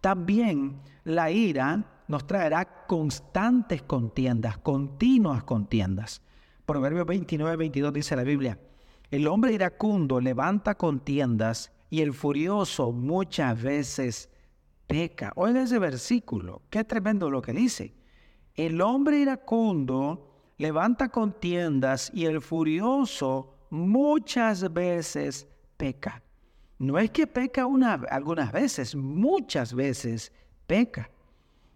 También 0.00 0.80
la 1.04 1.30
ira 1.30 1.84
nos 2.08 2.26
traerá 2.26 2.86
constantes 2.88 3.82
contiendas, 3.82 4.58
continuas 4.58 5.44
contiendas. 5.44 6.22
Proverbios 6.68 7.06
29, 7.06 7.56
22 7.56 7.92
dice 7.94 8.14
la 8.14 8.24
Biblia, 8.24 8.58
el 9.10 9.26
hombre 9.26 9.54
iracundo 9.54 10.20
levanta 10.20 10.74
contiendas 10.74 11.72
y 11.88 12.02
el 12.02 12.12
furioso 12.12 12.92
muchas 12.92 13.62
veces 13.62 14.28
peca. 14.86 15.32
Oiga 15.36 15.62
ese 15.62 15.78
versículo, 15.78 16.60
qué 16.68 16.84
tremendo 16.84 17.30
lo 17.30 17.40
que 17.40 17.54
dice. 17.54 17.94
El 18.54 18.82
hombre 18.82 19.16
iracundo 19.16 20.30
levanta 20.58 21.08
contiendas 21.08 22.10
y 22.12 22.26
el 22.26 22.42
furioso 22.42 23.54
muchas 23.70 24.70
veces 24.70 25.48
peca. 25.78 26.22
No 26.78 26.98
es 26.98 27.10
que 27.10 27.26
peca 27.26 27.64
una, 27.64 27.94
algunas 28.10 28.52
veces, 28.52 28.94
muchas 28.94 29.72
veces 29.72 30.32
peca. 30.66 31.10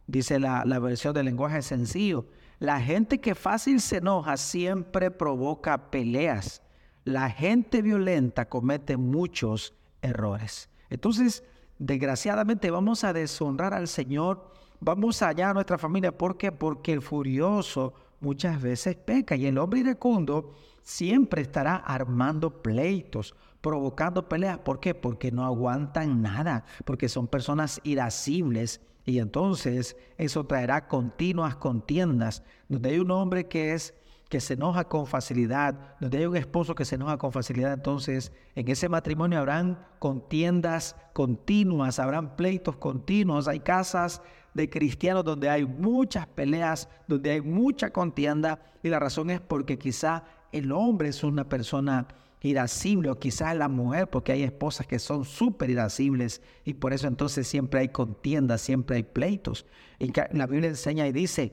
Dice 0.06 0.38
la, 0.38 0.66
la 0.66 0.78
versión 0.80 1.14
del 1.14 1.24
lenguaje 1.24 1.62
sencillo. 1.62 2.26
La 2.62 2.80
gente 2.80 3.20
que 3.20 3.34
fácil 3.34 3.80
se 3.80 3.96
enoja 3.96 4.36
siempre 4.36 5.10
provoca 5.10 5.90
peleas. 5.90 6.62
La 7.02 7.28
gente 7.28 7.82
violenta 7.82 8.48
comete 8.48 8.96
muchos 8.96 9.74
errores. 10.00 10.70
Entonces, 10.88 11.42
desgraciadamente 11.80 12.70
vamos 12.70 13.02
a 13.02 13.12
deshonrar 13.12 13.74
al 13.74 13.88
Señor, 13.88 14.52
vamos 14.78 15.22
allá 15.22 15.50
a 15.50 15.54
nuestra 15.54 15.76
familia. 15.76 16.16
¿Por 16.16 16.38
qué? 16.38 16.52
Porque 16.52 16.92
el 16.92 17.02
furioso 17.02 17.94
muchas 18.20 18.62
veces 18.62 18.94
peca 18.94 19.34
y 19.34 19.46
el 19.46 19.58
hombre 19.58 19.80
iracundo 19.80 20.54
siempre 20.82 21.42
estará 21.42 21.74
armando 21.74 22.62
pleitos, 22.62 23.34
provocando 23.60 24.28
peleas. 24.28 24.58
¿Por 24.58 24.78
qué? 24.78 24.94
Porque 24.94 25.32
no 25.32 25.44
aguantan 25.44 26.22
nada, 26.22 26.64
porque 26.84 27.08
son 27.08 27.26
personas 27.26 27.80
irascibles 27.82 28.80
y 29.04 29.18
entonces 29.18 29.96
eso 30.16 30.44
traerá 30.44 30.86
continuas 30.86 31.56
contiendas, 31.56 32.42
donde 32.68 32.90
hay 32.90 32.98
un 32.98 33.10
hombre 33.10 33.48
que 33.48 33.72
es 33.72 33.94
que 34.28 34.40
se 34.40 34.54
enoja 34.54 34.84
con 34.84 35.06
facilidad, 35.06 35.96
donde 36.00 36.18
hay 36.18 36.26
un 36.26 36.36
esposo 36.36 36.74
que 36.74 36.86
se 36.86 36.94
enoja 36.94 37.18
con 37.18 37.32
facilidad, 37.32 37.74
entonces 37.74 38.32
en 38.54 38.68
ese 38.68 38.88
matrimonio 38.88 39.38
habrán 39.38 39.84
contiendas 39.98 40.96
continuas, 41.12 41.98
habrán 41.98 42.34
pleitos 42.34 42.76
continuos, 42.76 43.46
hay 43.46 43.60
casas 43.60 44.22
de 44.54 44.70
cristianos 44.70 45.24
donde 45.24 45.50
hay 45.50 45.66
muchas 45.66 46.26
peleas, 46.26 46.88
donde 47.06 47.32
hay 47.32 47.40
mucha 47.42 47.90
contienda 47.90 48.58
y 48.82 48.88
la 48.88 48.98
razón 48.98 49.28
es 49.28 49.40
porque 49.40 49.78
quizá 49.78 50.24
el 50.50 50.72
hombre 50.72 51.08
es 51.08 51.22
una 51.24 51.48
persona 51.48 52.06
irascible 52.42 53.10
o 53.10 53.18
quizás 53.18 53.56
la 53.56 53.68
mujer, 53.68 54.08
porque 54.10 54.32
hay 54.32 54.42
esposas 54.42 54.86
que 54.86 54.98
son 54.98 55.24
súper 55.24 55.70
irascibles 55.70 56.42
y 56.64 56.74
por 56.74 56.92
eso 56.92 57.06
entonces 57.06 57.46
siempre 57.46 57.80
hay 57.80 57.88
contiendas, 57.88 58.60
siempre 58.60 58.96
hay 58.96 59.02
pleitos. 59.04 59.66
Y 59.98 60.12
la 60.32 60.46
Biblia 60.46 60.68
enseña 60.68 61.06
y 61.06 61.12
dice, 61.12 61.52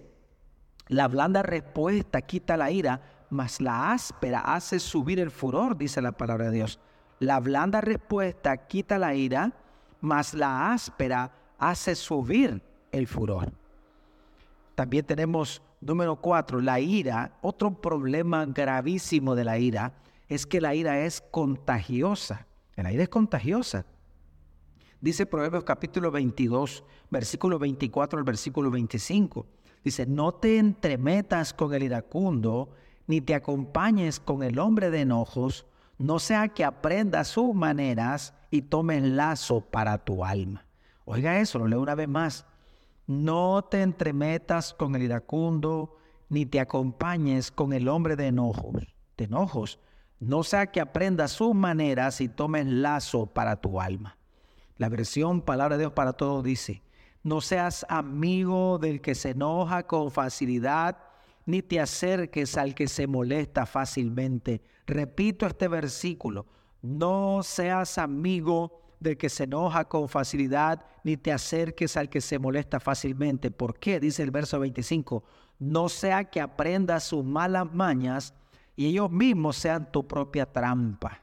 la 0.87 1.07
blanda 1.07 1.43
respuesta 1.43 2.21
quita 2.21 2.57
la 2.57 2.71
ira, 2.71 3.01
mas 3.29 3.61
la 3.61 3.91
áspera 3.91 4.39
hace 4.39 4.79
subir 4.79 5.19
el 5.19 5.29
furor, 5.29 5.77
dice 5.77 6.01
la 6.01 6.13
palabra 6.13 6.45
de 6.45 6.57
Dios. 6.57 6.79
La 7.19 7.39
blanda 7.39 7.81
respuesta 7.81 8.57
quita 8.67 8.97
la 8.97 9.13
ira, 9.13 9.53
mas 10.01 10.33
la 10.33 10.73
áspera 10.73 11.31
hace 11.59 11.93
subir 11.93 12.61
el 12.91 13.05
furor. 13.05 13.51
También 14.73 15.05
tenemos 15.05 15.61
número 15.81 16.15
cuatro, 16.15 16.59
la 16.61 16.79
ira. 16.79 17.33
Otro 17.41 17.79
problema 17.79 18.45
gravísimo 18.45 19.35
de 19.35 19.43
la 19.43 19.59
ira 19.59 19.93
es 20.29 20.45
que 20.45 20.61
la 20.61 20.75
ira 20.75 21.03
es 21.03 21.21
contagiosa. 21.21 22.47
La 22.75 22.93
ira 22.93 23.03
es 23.03 23.09
contagiosa. 23.09 23.85
Dice 25.01 25.25
Proverbios 25.25 25.63
capítulo 25.63 26.11
22, 26.11 26.83
versículo 27.09 27.57
24 27.57 28.19
al 28.19 28.25
versículo 28.25 28.69
25. 28.69 29.45
Dice, 29.83 30.05
no 30.05 30.33
te 30.33 30.57
entremetas 30.57 31.53
con 31.53 31.73
el 31.73 31.83
iracundo, 31.83 32.69
ni 33.07 33.21
te 33.21 33.33
acompañes 33.33 34.19
con 34.19 34.43
el 34.43 34.59
hombre 34.59 34.91
de 34.91 35.01
enojos, 35.01 35.65
no 35.97 36.19
sea 36.19 36.49
que 36.49 36.63
aprendas 36.63 37.29
sus 37.29 37.55
maneras 37.55 38.33
y 38.51 38.61
tomes 38.61 39.03
lazo 39.03 39.61
para 39.61 39.97
tu 39.97 40.23
alma. 40.23 40.65
Oiga 41.05 41.39
eso, 41.39 41.59
lo 41.59 41.67
leo 41.67 41.81
una 41.81 41.95
vez 41.95 42.07
más. 42.07 42.45
No 43.07 43.63
te 43.63 43.81
entremetas 43.81 44.73
con 44.73 44.95
el 44.95 45.01
iracundo, 45.01 45.97
ni 46.29 46.45
te 46.45 46.59
acompañes 46.59 47.51
con 47.51 47.73
el 47.73 47.87
hombre 47.87 48.15
de 48.15 48.27
enojos, 48.27 48.95
de 49.17 49.25
enojos, 49.25 49.79
no 50.19 50.43
sea 50.43 50.67
que 50.67 50.81
aprendas 50.81 51.31
sus 51.31 51.55
maneras 51.55 52.21
y 52.21 52.27
tomes 52.27 52.65
lazo 52.65 53.27
para 53.27 53.55
tu 53.55 53.79
alma. 53.79 54.17
La 54.77 54.89
versión 54.89 55.41
Palabra 55.41 55.77
de 55.77 55.83
Dios 55.83 55.93
para 55.93 56.13
Todos 56.13 56.43
dice, 56.43 56.81
no 57.23 57.41
seas 57.41 57.85
amigo 57.89 58.77
del 58.79 59.01
que 59.01 59.15
se 59.15 59.31
enoja 59.31 59.83
con 59.83 60.11
facilidad, 60.11 60.97
ni 61.45 61.61
te 61.61 61.79
acerques 61.79 62.57
al 62.57 62.75
que 62.75 62.87
se 62.87 63.07
molesta 63.07 63.65
fácilmente. 63.65 64.61
Repito 64.85 65.45
este 65.45 65.67
versículo, 65.67 66.45
no 66.81 67.41
seas 67.43 67.97
amigo 67.97 68.81
del 68.99 69.17
que 69.17 69.29
se 69.29 69.45
enoja 69.45 69.85
con 69.85 70.09
facilidad, 70.09 70.85
ni 71.03 71.17
te 71.17 71.31
acerques 71.31 71.97
al 71.97 72.09
que 72.09 72.21
se 72.21 72.39
molesta 72.39 72.79
fácilmente. 72.79 73.51
¿Por 73.51 73.79
qué? 73.79 73.99
Dice 73.99 74.23
el 74.23 74.31
verso 74.31 74.59
25, 74.59 75.23
no 75.59 75.89
sea 75.89 76.25
que 76.25 76.41
aprendas 76.41 77.05
sus 77.05 77.23
malas 77.23 77.71
mañas 77.73 78.33
y 78.79 78.85
ellos 78.85 79.11
mismos 79.11 79.57
sean 79.57 79.91
tu 79.91 80.07
propia 80.07 80.45
trampa. 80.45 81.21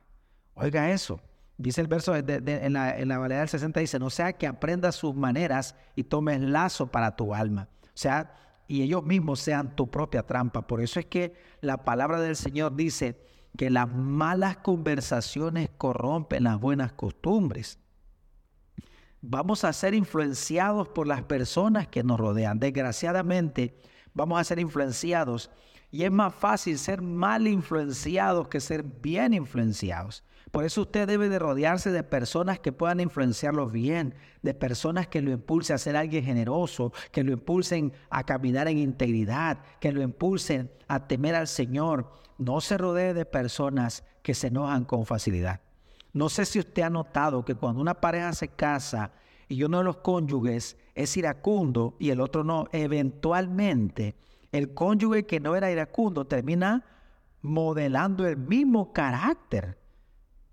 Oiga 0.56 0.90
eso. 0.90 1.22
Dice 1.56 1.80
el 1.80 1.86
verso 1.86 2.14
en, 2.14 2.74
la, 2.74 2.98
en 2.98 3.08
la 3.08 3.18
del 3.18 3.48
60, 3.48 3.80
dice, 3.80 3.98
no 3.98 4.10
sea 4.10 4.34
que 4.34 4.46
aprendas 4.46 4.94
sus 4.94 5.14
maneras 5.14 5.74
y 5.94 6.04
tomes 6.04 6.38
lazo 6.42 6.88
para 6.88 7.16
tu 7.16 7.34
alma. 7.34 7.70
O 7.82 7.88
sea, 7.94 8.34
y 8.68 8.82
ellos 8.82 9.04
mismos 9.04 9.40
sean 9.40 9.74
tu 9.74 9.90
propia 9.90 10.22
trampa. 10.22 10.66
Por 10.66 10.82
eso 10.82 11.00
es 11.00 11.06
que 11.06 11.32
la 11.62 11.82
palabra 11.82 12.20
del 12.20 12.36
Señor 12.36 12.76
dice 12.76 13.24
que 13.56 13.70
las 13.70 13.88
malas 13.88 14.58
conversaciones 14.58 15.70
corrompen 15.78 16.44
las 16.44 16.60
buenas 16.60 16.92
costumbres. 16.92 17.78
Vamos 19.22 19.64
a 19.64 19.72
ser 19.72 19.94
influenciados 19.94 20.88
por 20.88 21.06
las 21.06 21.22
personas 21.22 21.88
que 21.88 22.04
nos 22.04 22.20
rodean. 22.20 22.58
Desgraciadamente, 22.58 23.78
vamos 24.12 24.38
a 24.38 24.44
ser 24.44 24.58
influenciados 24.58 25.50
y 25.96 26.04
es 26.04 26.12
más 26.12 26.34
fácil 26.34 26.78
ser 26.78 27.00
mal 27.00 27.46
influenciados 27.48 28.48
que 28.48 28.60
ser 28.60 28.82
bien 28.82 29.32
influenciados. 29.32 30.24
Por 30.50 30.64
eso 30.64 30.82
usted 30.82 31.08
debe 31.08 31.30
de 31.30 31.38
rodearse 31.38 31.90
de 31.90 32.02
personas 32.02 32.60
que 32.60 32.70
puedan 32.70 33.00
influenciarlo 33.00 33.70
bien, 33.70 34.14
de 34.42 34.52
personas 34.52 35.08
que 35.08 35.22
lo 35.22 35.30
impulsen 35.30 35.74
a 35.74 35.78
ser 35.78 35.96
alguien 35.96 36.22
generoso, 36.22 36.92
que 37.12 37.24
lo 37.24 37.32
impulsen 37.32 37.94
a 38.10 38.24
caminar 38.24 38.68
en 38.68 38.76
integridad, 38.76 39.60
que 39.80 39.90
lo 39.90 40.02
impulsen 40.02 40.70
a 40.86 41.08
temer 41.08 41.34
al 41.34 41.48
Señor. 41.48 42.12
No 42.36 42.60
se 42.60 42.76
rodee 42.76 43.14
de 43.14 43.24
personas 43.24 44.04
que 44.22 44.34
se 44.34 44.48
enojan 44.48 44.84
con 44.84 45.06
facilidad. 45.06 45.62
No 46.12 46.28
sé 46.28 46.44
si 46.44 46.58
usted 46.58 46.82
ha 46.82 46.90
notado 46.90 47.42
que 47.42 47.54
cuando 47.54 47.80
una 47.80 47.94
pareja 47.94 48.34
se 48.34 48.48
casa 48.48 49.12
y 49.48 49.62
uno 49.62 49.78
de 49.78 49.84
los 49.84 49.96
cónyuges 49.96 50.76
es 50.94 51.16
iracundo 51.16 51.96
y 51.98 52.10
el 52.10 52.20
otro 52.20 52.44
no, 52.44 52.66
eventualmente 52.72 54.14
el 54.56 54.74
cónyuge 54.74 55.26
que 55.26 55.40
no 55.40 55.56
era 55.56 55.70
iracundo 55.70 56.26
termina 56.26 56.84
modelando 57.42 58.26
el 58.26 58.36
mismo 58.36 58.92
carácter 58.92 59.78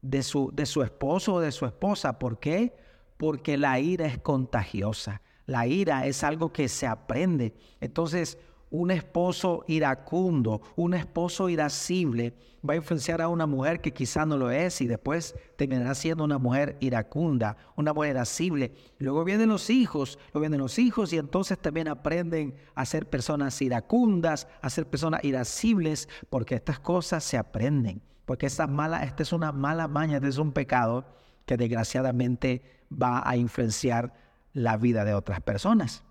de 0.01 0.21
su, 0.21 0.51
de 0.53 0.65
su 0.65 0.83
esposo 0.83 1.35
o 1.35 1.39
de 1.39 1.51
su 1.51 1.65
esposa. 1.65 2.19
¿Por 2.19 2.39
qué? 2.39 2.75
Porque 3.17 3.57
la 3.57 3.79
ira 3.79 4.05
es 4.05 4.19
contagiosa. 4.19 5.21
La 5.45 5.67
ira 5.67 6.05
es 6.05 6.23
algo 6.23 6.53
que 6.53 6.67
se 6.67 6.87
aprende. 6.87 7.55
Entonces, 7.81 8.37
un 8.73 8.89
esposo 8.89 9.63
iracundo, 9.67 10.63
un 10.75 10.95
esposo 10.95 11.47
irascible, 11.47 12.33
va 12.67 12.73
a 12.73 12.77
influenciar 12.77 13.21
a 13.21 13.27
una 13.27 13.45
mujer 13.45 13.81
que 13.81 13.93
quizá 13.93 14.25
no 14.25 14.35
lo 14.35 14.49
es 14.49 14.81
y 14.81 14.87
después 14.87 15.35
terminará 15.57 15.93
siendo 15.93 16.23
una 16.23 16.39
mujer 16.39 16.75
iracunda, 16.79 17.55
una 17.75 17.93
mujer 17.93 18.11
irascible. 18.11 18.73
Luego 18.97 19.23
vienen 19.25 19.49
los 19.49 19.69
hijos, 19.69 20.17
luego 20.33 20.39
vienen 20.39 20.59
los 20.59 20.79
hijos 20.79 21.13
y 21.13 21.19
entonces 21.19 21.59
también 21.59 21.87
aprenden 21.87 22.55
a 22.73 22.83
ser 22.87 23.07
personas 23.07 23.61
iracundas, 23.61 24.47
a 24.59 24.71
ser 24.71 24.87
personas 24.87 25.23
irascibles, 25.23 26.09
porque 26.31 26.55
estas 26.55 26.79
cosas 26.79 27.23
se 27.23 27.37
aprenden, 27.37 28.01
porque 28.25 28.47
esta, 28.47 28.65
mala, 28.65 29.03
esta 29.03 29.21
es 29.21 29.33
una 29.33 29.51
mala 29.51 29.87
maña, 29.87 30.15
este 30.15 30.29
es 30.29 30.39
un 30.39 30.51
pecado 30.51 31.05
que 31.45 31.57
desgraciadamente 31.57 32.63
va 32.91 33.21
a 33.23 33.37
influenciar 33.37 34.15
la 34.51 34.77
vida 34.77 35.05
de 35.05 35.13
otras 35.13 35.41
personas. 35.41 36.03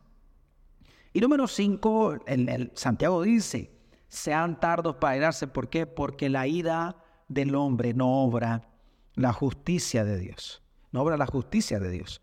Y 1.12 1.20
número 1.20 1.46
cinco, 1.46 2.16
el, 2.26 2.72
Santiago 2.74 3.22
dice, 3.22 3.70
sean 4.08 4.58
tardos 4.58 4.96
para 4.96 5.16
irarse. 5.16 5.46
¿Por 5.46 5.68
qué? 5.68 5.86
Porque 5.86 6.28
la 6.28 6.46
ira 6.46 6.96
del 7.28 7.54
hombre 7.54 7.92
no 7.92 8.22
obra 8.24 8.68
la 9.14 9.32
justicia 9.32 10.04
de 10.04 10.18
Dios. 10.18 10.62
No 10.90 11.02
obra 11.02 11.16
la 11.16 11.26
justicia 11.26 11.78
de 11.80 11.90
Dios. 11.90 12.22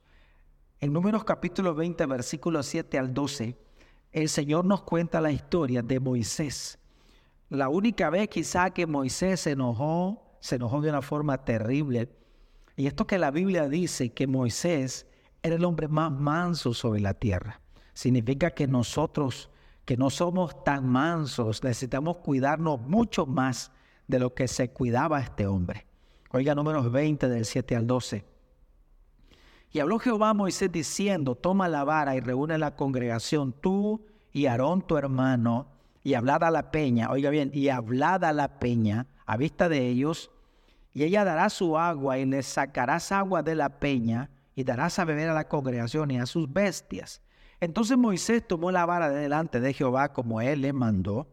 En 0.80 0.94
Números 0.94 1.24
capítulo 1.24 1.76
20, 1.76 2.06
versículos 2.06 2.66
7 2.68 2.98
al 2.98 3.14
12, 3.14 3.58
el 4.12 4.30
Señor 4.30 4.66
nos 4.66 4.82
cuenta 4.82 5.22
la 5.22 5.32
historia 5.32 5.82
de 5.82 6.00
Moisés. 6.00 6.80
La 7.50 7.70
única 7.70 8.10
vez 8.10 8.28
quizá 8.30 8.72
que 8.72 8.88
Moisés 8.88 9.42
se 9.42 9.52
enojó, 9.52 10.38
se 10.40 10.56
enojó 10.56 10.82
de 10.82 10.90
una 10.90 11.02
forma 11.02 11.44
terrible. 11.44 12.10
Y 12.76 12.88
esto 12.88 13.06
que 13.06 13.18
la 13.20 13.30
Biblia 13.30 13.68
dice 13.68 14.14
que 14.14 14.26
Moisés 14.26 15.06
era 15.44 15.56
el 15.56 15.66
hombre 15.66 15.88
más 15.88 16.12
manso 16.12 16.74
sobre 16.74 17.02
la 17.02 17.14
tierra. 17.14 17.62
Significa 18.00 18.52
que 18.52 18.66
nosotros, 18.66 19.50
que 19.84 19.98
no 19.98 20.10
somos 20.10 20.64
tan 20.64 20.88
mansos, 20.88 21.62
necesitamos 21.62 22.20
cuidarnos 22.20 22.80
mucho 22.80 23.26
más 23.26 23.74
de 24.08 24.20
lo 24.20 24.34
que 24.34 24.48
se 24.48 24.70
cuidaba 24.70 25.20
este 25.20 25.46
hombre. 25.48 25.86
Oiga 26.32 26.56
números 26.56 26.90
20 26.94 27.28
del 27.28 27.44
7 27.44 27.76
al 27.76 27.88
12. 27.88 28.24
Y 29.74 29.80
habló 29.82 30.00
Jehová 30.00 30.30
a 30.30 30.34
Moisés 30.34 30.72
diciendo, 30.72 31.36
toma 31.36 31.68
la 31.68 31.84
vara 31.84 32.16
y 32.16 32.22
reúne 32.22 32.58
la 32.58 32.78
congregación, 32.78 33.52
tú 33.52 34.06
y 34.32 34.46
Aarón 34.46 34.82
tu 34.82 34.96
hermano, 34.96 35.68
y 36.02 36.14
hablad 36.14 36.46
a 36.46 36.52
la 36.52 36.72
peña, 36.72 37.12
oiga 37.12 37.30
bien, 37.30 37.52
y 37.54 37.68
hablad 37.68 38.24
a 38.24 38.32
la 38.32 38.60
peña 38.60 39.08
a 39.26 39.36
vista 39.36 39.68
de 39.68 39.86
ellos, 39.86 40.32
y 40.94 41.04
ella 41.04 41.26
dará 41.26 41.50
su 41.50 41.78
agua 41.78 42.18
y 42.18 42.24
le 42.24 42.44
sacarás 42.44 43.12
agua 43.12 43.44
de 43.44 43.56
la 43.56 43.78
peña 43.78 44.30
y 44.56 44.64
darás 44.64 45.00
a 45.00 45.04
beber 45.04 45.28
a 45.28 45.34
la 45.34 45.50
congregación 45.50 46.12
y 46.12 46.18
a 46.18 46.26
sus 46.26 46.50
bestias. 46.50 47.22
Entonces 47.62 47.98
Moisés 47.98 48.48
tomó 48.48 48.72
la 48.72 48.86
vara 48.86 49.10
de 49.10 49.20
delante 49.20 49.60
de 49.60 49.74
Jehová 49.74 50.14
como 50.14 50.42
él 50.42 50.62
le 50.62 50.74
mandó, 50.74 51.28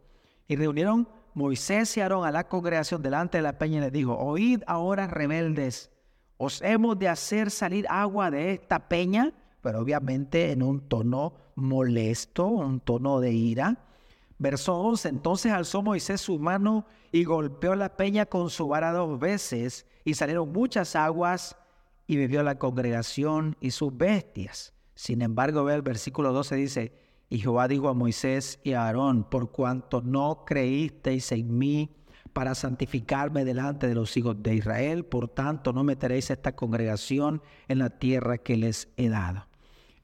y 0.48 0.56
reunieron 0.56 1.08
Moisés 1.34 1.96
y 1.96 2.00
Aarón 2.00 2.24
a 2.24 2.30
la 2.30 2.48
congregación 2.48 3.02
delante 3.02 3.38
de 3.38 3.42
la 3.42 3.58
peña 3.58 3.78
y 3.78 3.80
les 3.82 3.92
dijo, 3.92 4.16
oíd 4.16 4.62
ahora 4.66 5.06
rebeldes, 5.06 5.90
os 6.38 6.62
hemos 6.62 6.98
de 6.98 7.08
hacer 7.08 7.50
salir 7.50 7.86
agua 7.88 8.30
de 8.30 8.52
esta 8.52 8.88
peña, 8.88 9.32
pero 9.60 9.80
obviamente 9.80 10.52
en 10.52 10.62
un 10.62 10.88
tono 10.88 11.34
molesto, 11.54 12.46
un 12.46 12.80
tono 12.80 13.20
de 13.20 13.32
ira. 13.32 13.78
Verso 14.38 14.76
11, 14.76 15.08
entonces 15.08 15.52
alzó 15.52 15.82
Moisés 15.82 16.20
su 16.20 16.38
mano 16.38 16.86
y 17.10 17.24
golpeó 17.24 17.74
la 17.74 17.96
peña 17.96 18.26
con 18.26 18.50
su 18.50 18.68
vara 18.68 18.92
dos 18.92 19.18
veces, 19.18 19.86
y 20.04 20.14
salieron 20.14 20.52
muchas 20.52 20.94
aguas, 20.94 21.56
y 22.06 22.16
bebió 22.16 22.42
la 22.42 22.58
congregación 22.58 23.56
y 23.60 23.70
sus 23.70 23.96
bestias. 23.96 24.75
Sin 24.96 25.22
embargo, 25.22 25.62
ve 25.62 25.74
el 25.74 25.82
versículo 25.82 26.32
12 26.32 26.56
dice, 26.56 26.92
y 27.28 27.38
Jehová 27.38 27.68
dijo 27.68 27.88
a 27.88 27.94
Moisés 27.94 28.58
y 28.64 28.72
a 28.72 28.86
Aarón, 28.86 29.24
por 29.24 29.52
cuanto 29.52 30.00
no 30.00 30.44
creísteis 30.44 31.30
en 31.32 31.56
mí, 31.56 31.90
para 32.32 32.54
santificarme 32.54 33.44
delante 33.44 33.88
de 33.88 33.94
los 33.94 34.16
hijos 34.16 34.42
de 34.42 34.54
Israel. 34.54 35.04
Por 35.04 35.28
tanto, 35.28 35.72
no 35.72 35.84
meteréis 35.84 36.30
esta 36.30 36.54
congregación 36.54 37.42
en 37.68 37.78
la 37.78 37.90
tierra 37.90 38.38
que 38.38 38.56
les 38.56 38.88
he 38.96 39.08
dado. 39.08 39.46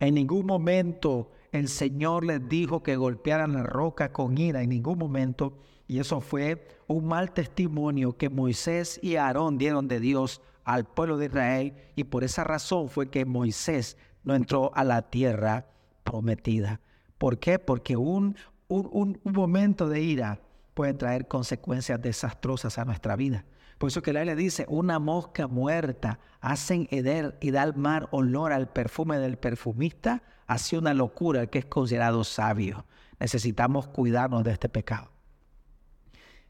En 0.01 0.15
ningún 0.15 0.47
momento 0.47 1.31
el 1.53 1.69
Señor 1.69 2.25
les 2.25 2.49
dijo 2.49 2.83
que 2.83 2.97
golpearan 2.97 3.53
la 3.53 3.63
roca 3.63 4.13
con 4.13 4.39
ira, 4.39 4.63
en 4.63 4.71
ningún 4.71 4.99
momento. 4.99 5.59
Y 5.87 5.99
eso 5.99 6.21
fue 6.21 6.67
un 6.87 7.07
mal 7.07 7.33
testimonio 7.33 8.17
que 8.17 8.31
Moisés 8.31 8.99
y 9.03 9.17
Aarón 9.17 9.59
dieron 9.59 9.89
de 9.89 10.01
Dios 10.01 10.41
al 10.65 10.85
pueblo 10.87 11.19
de 11.19 11.27
Israel. 11.27 11.75
Y 11.97 12.05
por 12.05 12.25
esa 12.25 12.45
razón 12.45 12.89
fue 12.89 13.11
que 13.11 13.27
Moisés 13.27 13.99
no 14.25 14.35
entró 14.35 14.71
a 14.75 14.85
la 14.85 15.03
tierra 15.03 15.67
prometida. 16.05 16.81
¿Por 17.19 17.39
qué? 17.39 17.59
Porque 17.59 17.97
un, 17.97 18.37
un, 18.69 19.21
un 19.23 19.33
momento 19.33 19.89
de 19.89 20.01
ira 20.01 20.41
puede 20.75 20.95
traer 20.95 21.29
consecuencias 21.29 22.01
desastrosas 22.01 22.79
a 22.79 22.85
nuestra 22.85 23.17
vida. 23.17 23.45
Por 23.79 23.89
eso 23.89 24.01
que 24.01 24.13
la 24.13 24.21
Biblia 24.21 24.37
dice, 24.37 24.65
una 24.69 24.99
mosca 24.99 25.49
muerta 25.49 26.21
hacen 26.41 26.87
heder 26.91 27.37
y 27.41 27.51
da 27.51 27.63
al 27.63 27.75
mar 27.75 28.09
olor 28.13 28.53
al 28.53 28.69
perfume 28.69 29.19
del 29.19 29.39
perfumista, 29.39 30.23
hace 30.47 30.79
una 30.79 30.95
locura 30.95 31.47
que 31.49 31.59
es 31.61 31.65
considerado 31.65 32.23
sabio. 32.23 32.87
Necesitamos 33.19 33.89
cuidarnos 33.89 34.45
de 34.45 34.53
este 34.53 34.69
pecado. 34.69 35.11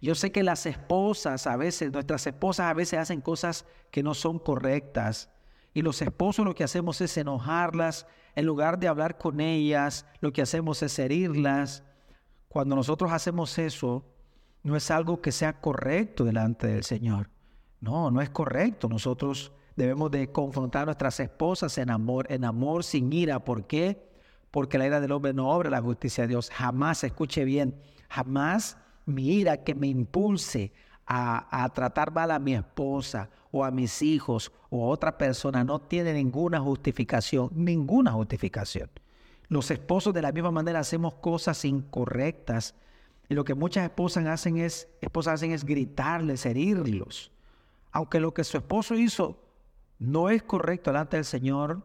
Yo 0.03 0.14
sé 0.14 0.33
que 0.33 0.42
las 0.42 0.66
esposas 0.66 1.47
a 1.47 1.57
veces, 1.57 1.92
nuestras 1.92 2.27
esposas 2.27 2.66
a 2.66 2.75
veces 2.75 2.99
hacen 2.99 3.20
cosas 3.20 3.64
que 3.90 4.03
no 4.03 4.14
son 4.14 4.38
correctas. 4.38 5.31
Y 5.75 5.83
los 5.83 6.03
esposos 6.03 6.45
lo 6.45 6.55
que 6.55 6.65
hacemos 6.65 7.01
es 7.01 7.17
enojarlas, 7.17 8.07
en 8.35 8.47
lugar 8.47 8.79
de 8.79 8.89
hablar 8.89 9.19
con 9.19 9.41
ellas, 9.41 10.07
lo 10.21 10.33
que 10.33 10.43
hacemos 10.43 10.83
es 10.83 10.99
herirlas. 10.99 11.83
Cuando 12.49 12.77
nosotros 12.77 13.13
hacemos 13.13 13.59
eso, 13.59 14.05
no 14.63 14.77
es 14.77 14.91
algo 14.91 15.21
que 15.21 15.33
sea 15.33 15.61
correcto 15.61 16.25
delante 16.25 16.67
del 16.67 16.85
Señor. 16.85 17.31
No, 17.81 18.11
no 18.11 18.21
es 18.21 18.31
correcto. 18.31 18.89
Nosotros 18.89 19.53
debemos 19.77 20.11
de 20.11 20.31
confrontar 20.31 20.83
a 20.83 20.87
nuestras 20.87 21.19
esposas 21.21 21.77
en 21.79 21.91
amor, 21.91 22.27
en 22.31 22.45
amor 22.45 22.85
sin 22.85 23.13
ira. 23.13 23.45
¿Por 23.45 23.67
qué? 23.67 24.11
Porque 24.51 24.79
la 24.79 24.87
ira 24.87 25.01
del 25.01 25.13
hombre 25.13 25.33
no 25.33 25.51
obra 25.51 25.71
la 25.71 25.83
justicia 25.83 26.25
de 26.25 26.29
Dios. 26.29 26.51
Jamás, 26.51 27.05
escuche 27.05 27.45
bien, 27.45 27.75
jamás 28.09 28.77
mi 29.07 29.29
ira 29.33 29.65
que 29.65 29.75
me 29.75 29.89
impulse 29.89 30.73
a, 31.07 31.69
tratar 31.75 32.12
mal 32.12 32.31
a 32.31 32.38
mi 32.38 32.55
esposa 32.55 33.29
o 33.51 33.65
a 33.65 33.71
mis 33.71 34.03
hijos 34.03 34.53
o 34.71 34.85
a 34.85 34.88
otra 34.88 35.19
persona 35.19 35.65
no 35.65 35.81
tiene 35.81 36.12
ninguna 36.15 36.61
justificación, 36.61 37.51
ninguna 37.55 38.12
justificación. 38.12 38.91
Los 39.49 39.71
esposos 39.71 40.15
de 40.15 40.23
la 40.23 40.33
misma 40.33 40.51
manera 40.51 40.81
hacemos 40.81 41.15
cosas 41.15 41.65
incorrectas 41.65 42.75
y 43.29 43.35
lo 43.35 43.45
que 43.45 43.55
muchas 43.55 43.85
esposas 43.85 44.27
hacen 44.27 44.57
es, 44.57 44.88
esposas 45.01 45.35
hacen 45.35 45.53
es 45.53 45.65
gritarles, 45.65 46.47
herirlos. 46.47 47.31
Aunque 47.91 48.21
lo 48.21 48.33
que 48.33 48.45
su 48.45 48.57
esposo 48.57 48.95
hizo 48.95 49.38
no 49.99 50.31
es 50.31 50.43
correcto 50.43 50.91
delante 50.91 51.17
del 51.17 51.25
Señor, 51.25 51.83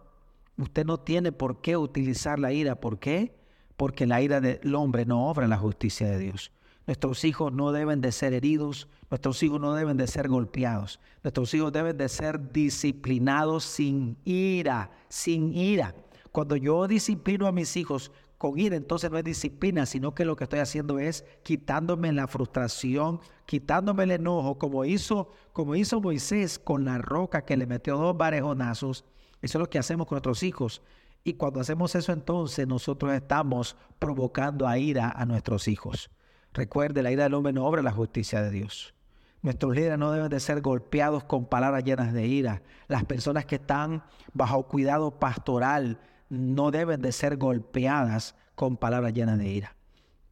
usted 0.58 0.86
no 0.86 1.00
tiene 1.00 1.32
por 1.32 1.62
qué 1.62 1.78
utilizar 1.78 2.40
la 2.40 2.54
ira. 2.54 2.76
¿Por 2.76 3.00
qué? 3.00 3.36
Porque 3.76 4.08
la 4.08 4.22
ira 4.22 4.40
del 4.40 4.74
hombre 4.74 5.06
no 5.06 5.28
obra 5.28 5.48
la 5.48 5.58
justicia 5.58 6.08
de 6.08 6.18
Dios. 6.18 6.52
Nuestros 6.88 7.26
hijos 7.26 7.52
no 7.52 7.74
deben 7.74 8.00
de 8.00 8.14
ser 8.14 8.34
heridos, 8.34 8.88
nuestros 9.10 9.44
hijos 9.44 9.60
no 9.60 9.74
deben 9.74 9.98
de 9.98 10.08
ser 10.08 10.30
golpeados, 10.30 11.02
nuestros 11.22 11.54
hijos 11.54 11.74
deben 11.74 11.98
de 11.98 12.08
ser 12.08 12.54
disciplinados 12.54 13.66
sin 13.66 14.18
ira, 14.24 14.90
sin 15.10 15.54
ira. 15.54 15.94
Cuando 16.32 16.56
yo 16.56 16.88
disciplino 16.88 17.46
a 17.46 17.52
mis 17.52 17.76
hijos 17.76 18.14
con 18.38 18.58
ira, 18.58 18.78
entonces 18.78 19.12
no 19.12 19.18
es 19.18 19.26
disciplina, 19.26 19.86
sino 19.86 20.16
que 20.16 20.24
lo 20.24 20.38
que 20.38 20.46
estoy 20.46 20.60
haciendo 20.60 20.98
es 20.98 21.26
quitándome 21.44 22.14
la 22.14 22.26
frustración, 22.28 23.20
quitándome 23.46 24.06
el 24.06 24.12
enojo, 24.12 24.58
como 24.58 24.86
hizo, 24.86 25.30
como 25.52 25.76
hizo 25.76 26.00
Moisés 26.00 26.58
con 26.58 26.86
la 26.86 27.00
roca 27.00 27.44
que 27.44 27.58
le 27.58 27.68
metió 27.68 27.98
dos 27.98 28.16
varejonazos. 28.16 29.04
Eso 29.42 29.58
es 29.58 29.60
lo 29.60 29.70
que 29.70 29.80
hacemos 29.80 30.08
con 30.08 30.16
nuestros 30.16 30.42
hijos. 30.42 30.82
Y 31.26 31.34
cuando 31.34 31.60
hacemos 31.60 31.96
eso, 31.96 32.14
entonces 32.14 32.66
nosotros 32.66 33.12
estamos 33.12 33.76
provocando 34.00 34.66
a 34.66 34.78
ira 34.78 35.12
a 35.12 35.26
nuestros 35.26 35.68
hijos. 35.68 36.10
Recuerde, 36.58 37.04
la 37.04 37.12
ira 37.12 37.26
del 37.26 37.36
hombre 37.36 37.54
no 37.54 37.68
obra 37.68 37.84
la 37.84 37.92
justicia 37.92 38.42
de 38.42 38.50
Dios. 38.50 38.96
Nuestros 39.44 39.76
líderes 39.76 40.00
no 40.00 40.12
deben 40.12 40.30
de 40.30 40.40
ser 40.40 40.60
golpeados 40.62 41.24
con 41.24 41.46
palabras 41.46 41.84
llenas 41.84 42.14
de 42.14 42.26
ira. 42.26 42.64
Las 42.88 43.06
personas 43.06 43.46
que 43.46 43.58
están 43.58 44.04
bajo 44.34 44.64
cuidado 44.68 45.20
pastoral 45.20 46.00
no 46.30 46.72
deben 46.72 47.00
de 47.00 47.12
ser 47.12 47.38
golpeadas 47.38 48.34
con 48.56 48.76
palabras 48.76 49.14
llenas 49.14 49.38
de 49.38 49.48
ira. 49.48 49.76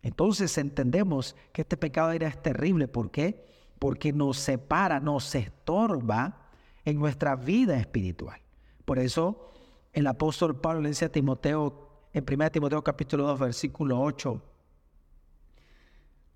Entonces 0.02 0.58
entendemos 0.58 1.36
que 1.54 1.62
este 1.62 1.78
pecado 1.78 2.10
de 2.10 2.16
ira 2.16 2.28
es 2.28 2.42
terrible. 2.42 2.88
¿Por 2.88 3.12
qué? 3.12 3.46
Porque 3.78 4.12
nos 4.12 4.40
separa, 4.40 5.00
nos 5.00 5.36
estorba 5.36 6.48
en 6.86 6.98
nuestra 6.98 7.36
vida 7.36 7.78
espiritual. 7.78 8.42
Por 8.84 8.98
eso 8.98 9.52
el 9.94 10.08
apóstol 10.08 10.60
Pablo 10.60 10.82
le 10.82 10.90
dice 10.90 11.06
a 11.06 11.12
Timoteo, 11.12 12.08
en 12.14 12.26
1 12.28 12.50
Timoteo 12.50 12.84
capítulo 12.84 13.28
2, 13.28 13.40
versículo 13.40 14.02
8, 14.02 14.42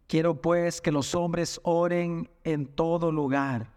quiero 0.10 0.42
pues 0.42 0.82
que 0.82 0.92
los 0.92 1.16
hombres 1.16 1.62
oren 1.64 2.30
en 2.44 2.66
todo 2.66 3.12
lugar 3.12 3.72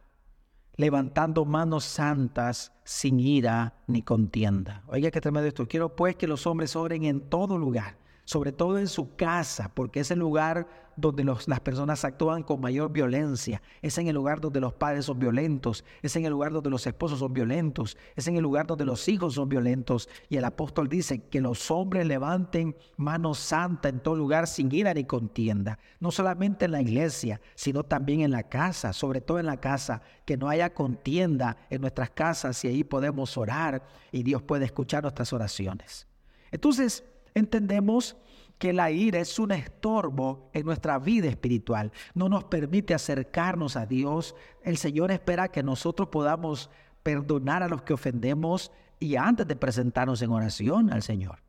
levantando 0.77 1.45
manos 1.45 1.85
santas 1.85 2.73
sin 2.83 3.21
ira 3.21 3.75
ni 3.87 4.03
contienda. 4.03 4.83
Oiga 4.89 5.11
que 5.11 5.21
tremendo 5.21 5.47
esto. 5.47 5.69
Quiero 5.69 5.95
pues 5.95 6.17
que 6.17 6.27
los 6.27 6.47
hombres 6.47 6.75
oren 6.75 7.05
en 7.05 7.21
todo 7.21 7.59
lugar, 7.59 7.99
sobre 8.25 8.53
todo 8.53 8.79
en 8.79 8.89
su 8.89 9.17
casa, 9.17 9.71
porque 9.75 10.01
es 10.01 10.11
el 10.11 10.21
lugar 10.21 10.67
donde 10.97 11.25
las 11.25 11.61
personas 11.61 12.05
actúan 12.05 12.43
con 12.43 12.61
mayor 12.61 12.93
violencia, 12.93 13.63
es 13.81 13.97
en 13.99 14.09
el 14.09 14.15
lugar 14.15 14.41
donde 14.41 14.61
los 14.61 14.75
padres 14.75 15.07
son 15.07 15.19
violentos, 15.19 15.85
es 16.03 16.15
en 16.17 16.25
el 16.25 16.31
lugar 16.31 16.53
donde 16.53 16.71
los 16.71 16.87
esposos 16.87 17.19
son 17.19 17.33
violentos, 17.33 17.97
es 18.15 18.27
en 18.29 18.37
el 18.37 18.43
lugar 18.43 18.67
donde 18.67 18.85
los 18.85 19.09
hijos 19.09 19.35
son 19.35 19.49
violentos. 19.49 20.09
Y 20.29 20.37
el 20.37 20.45
apóstol 20.45 20.89
dice 20.89 21.25
que 21.29 21.41
los 21.41 21.71
hombres 21.71 22.07
levanten 22.07 22.77
mano 22.97 23.35
santa 23.35 23.89
en 23.89 24.01
todo 24.01 24.17
lugar 24.17 24.47
sin 24.47 24.73
ira 24.73 24.93
ni 24.95 25.05
contienda, 25.05 25.79
no 26.01 26.11
solamente 26.11 26.67
en 26.67 26.73
la 26.73 26.83
iglesia, 26.83 27.41
sino 27.55 27.85
también 27.85 28.21
en 28.21 28.31
la 28.31 28.45
casa, 28.45 28.93
sobre 28.93 29.21
todo 29.21 29.39
en 29.39 29.47
la 29.47 29.61
casa, 29.61 30.03
que 30.25 30.37
no 30.37 30.49
haya 30.49 30.75
contienda 30.75 31.57
en 31.71 31.81
nuestras 31.81 32.11
casas 32.11 32.65
y 32.65 32.69
ahí 32.69 32.85
podemos 32.85 33.37
orar 33.37 33.83
y 34.11 34.23
Dios 34.23 34.43
puede 34.43 34.67
escuchar 34.67 35.03
nuestras 35.03 35.33
oraciones. 35.33 36.07
Entonces, 36.51 37.03
entendemos 37.35 38.17
que 38.59 38.73
la 38.73 38.91
ira 38.93 39.19
es 39.19 39.39
un 39.39 39.51
estorbo 39.51 40.49
en 40.53 40.65
nuestra 40.65 40.99
vida 40.99 41.29
espiritual. 41.29 41.91
No 42.15 42.29
nos 42.29 42.45
permite 42.45 42.95
acercarnos 42.95 43.77
a 43.77 43.87
Dios. 43.87 44.37
El 44.63 44.77
Señor 44.77 45.11
espera 45.11 45.49
que 45.49 45.65
nosotros 45.65 46.09
podamos 46.11 46.71
perdonar 47.03 47.63
a 47.65 47.69
los 47.69 47.83
que 47.83 47.95
ofendemos 47.95 48.71
y 49.01 49.17
antes 49.17 49.49
de 49.49 49.57
presentarnos 49.57 50.23
en 50.23 50.31
oración 50.31 50.93
al 50.93 51.03
Señor. 51.03 51.41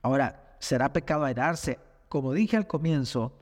Ahora, 0.00 0.56
¿será 0.60 0.92
pecado 0.94 1.24
airarse? 1.24 1.78
Como 2.08 2.32
dije 2.32 2.56
al 2.56 2.66
comienzo, 2.66 3.34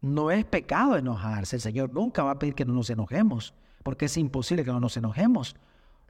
no 0.00 0.30
es 0.30 0.44
pecado 0.46 0.96
enojarse. 0.96 1.56
El 1.56 1.62
Señor 1.62 1.92
nunca 1.92 2.22
va 2.22 2.30
a 2.30 2.38
pedir 2.38 2.54
que 2.54 2.64
no 2.64 2.72
nos 2.72 2.88
enojemos, 2.88 3.52
porque 3.82 4.06
es 4.06 4.16
imposible 4.16 4.64
que 4.64 4.72
no 4.72 4.80
nos 4.80 4.96
enojemos. 4.96 5.56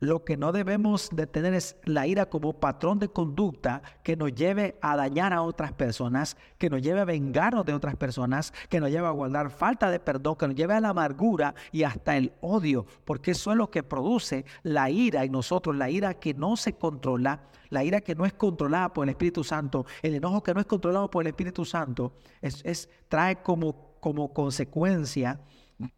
Lo 0.02 0.24
que 0.24 0.36
no 0.36 0.50
debemos 0.50 1.10
de 1.12 1.28
tener 1.28 1.54
es 1.54 1.76
la 1.84 2.08
ira 2.08 2.26
como 2.26 2.54
patrón 2.54 2.98
de 2.98 3.06
conducta 3.06 3.82
que 4.02 4.16
nos 4.16 4.34
lleve 4.34 4.76
a 4.82 4.96
dañar 4.96 5.32
a 5.32 5.42
otras 5.42 5.72
personas, 5.74 6.36
que 6.58 6.68
nos 6.68 6.82
lleve 6.82 7.02
a 7.02 7.04
vengarnos 7.04 7.64
de 7.64 7.72
otras 7.72 7.94
personas, 7.94 8.52
que 8.68 8.80
nos 8.80 8.90
lleve 8.90 9.06
a 9.06 9.12
guardar 9.12 9.50
falta 9.50 9.92
de 9.92 10.00
perdón, 10.00 10.34
que 10.34 10.48
nos 10.48 10.56
lleve 10.56 10.74
a 10.74 10.80
la 10.80 10.88
amargura 10.88 11.54
y 11.70 11.84
hasta 11.84 12.16
el 12.16 12.32
odio, 12.40 12.84
porque 13.04 13.30
eso 13.30 13.52
es 13.52 13.56
lo 13.56 13.70
que 13.70 13.84
produce 13.84 14.44
la 14.64 14.90
ira 14.90 15.22
en 15.22 15.30
nosotros, 15.30 15.76
la 15.76 15.88
ira 15.88 16.14
que 16.14 16.34
no 16.34 16.56
se 16.56 16.72
controla, 16.72 17.44
la 17.70 17.84
ira 17.84 18.00
que 18.00 18.16
no 18.16 18.26
es 18.26 18.32
controlada 18.32 18.92
por 18.92 19.04
el 19.04 19.10
Espíritu 19.10 19.44
Santo, 19.44 19.86
el 20.02 20.16
enojo 20.16 20.42
que 20.42 20.52
no 20.52 20.58
es 20.58 20.66
controlado 20.66 21.08
por 21.12 21.22
el 21.22 21.28
Espíritu 21.28 21.64
Santo, 21.64 22.14
es, 22.40 22.88
trae 23.08 23.40
como, 23.40 23.94
como 24.00 24.34
consecuencia 24.34 25.38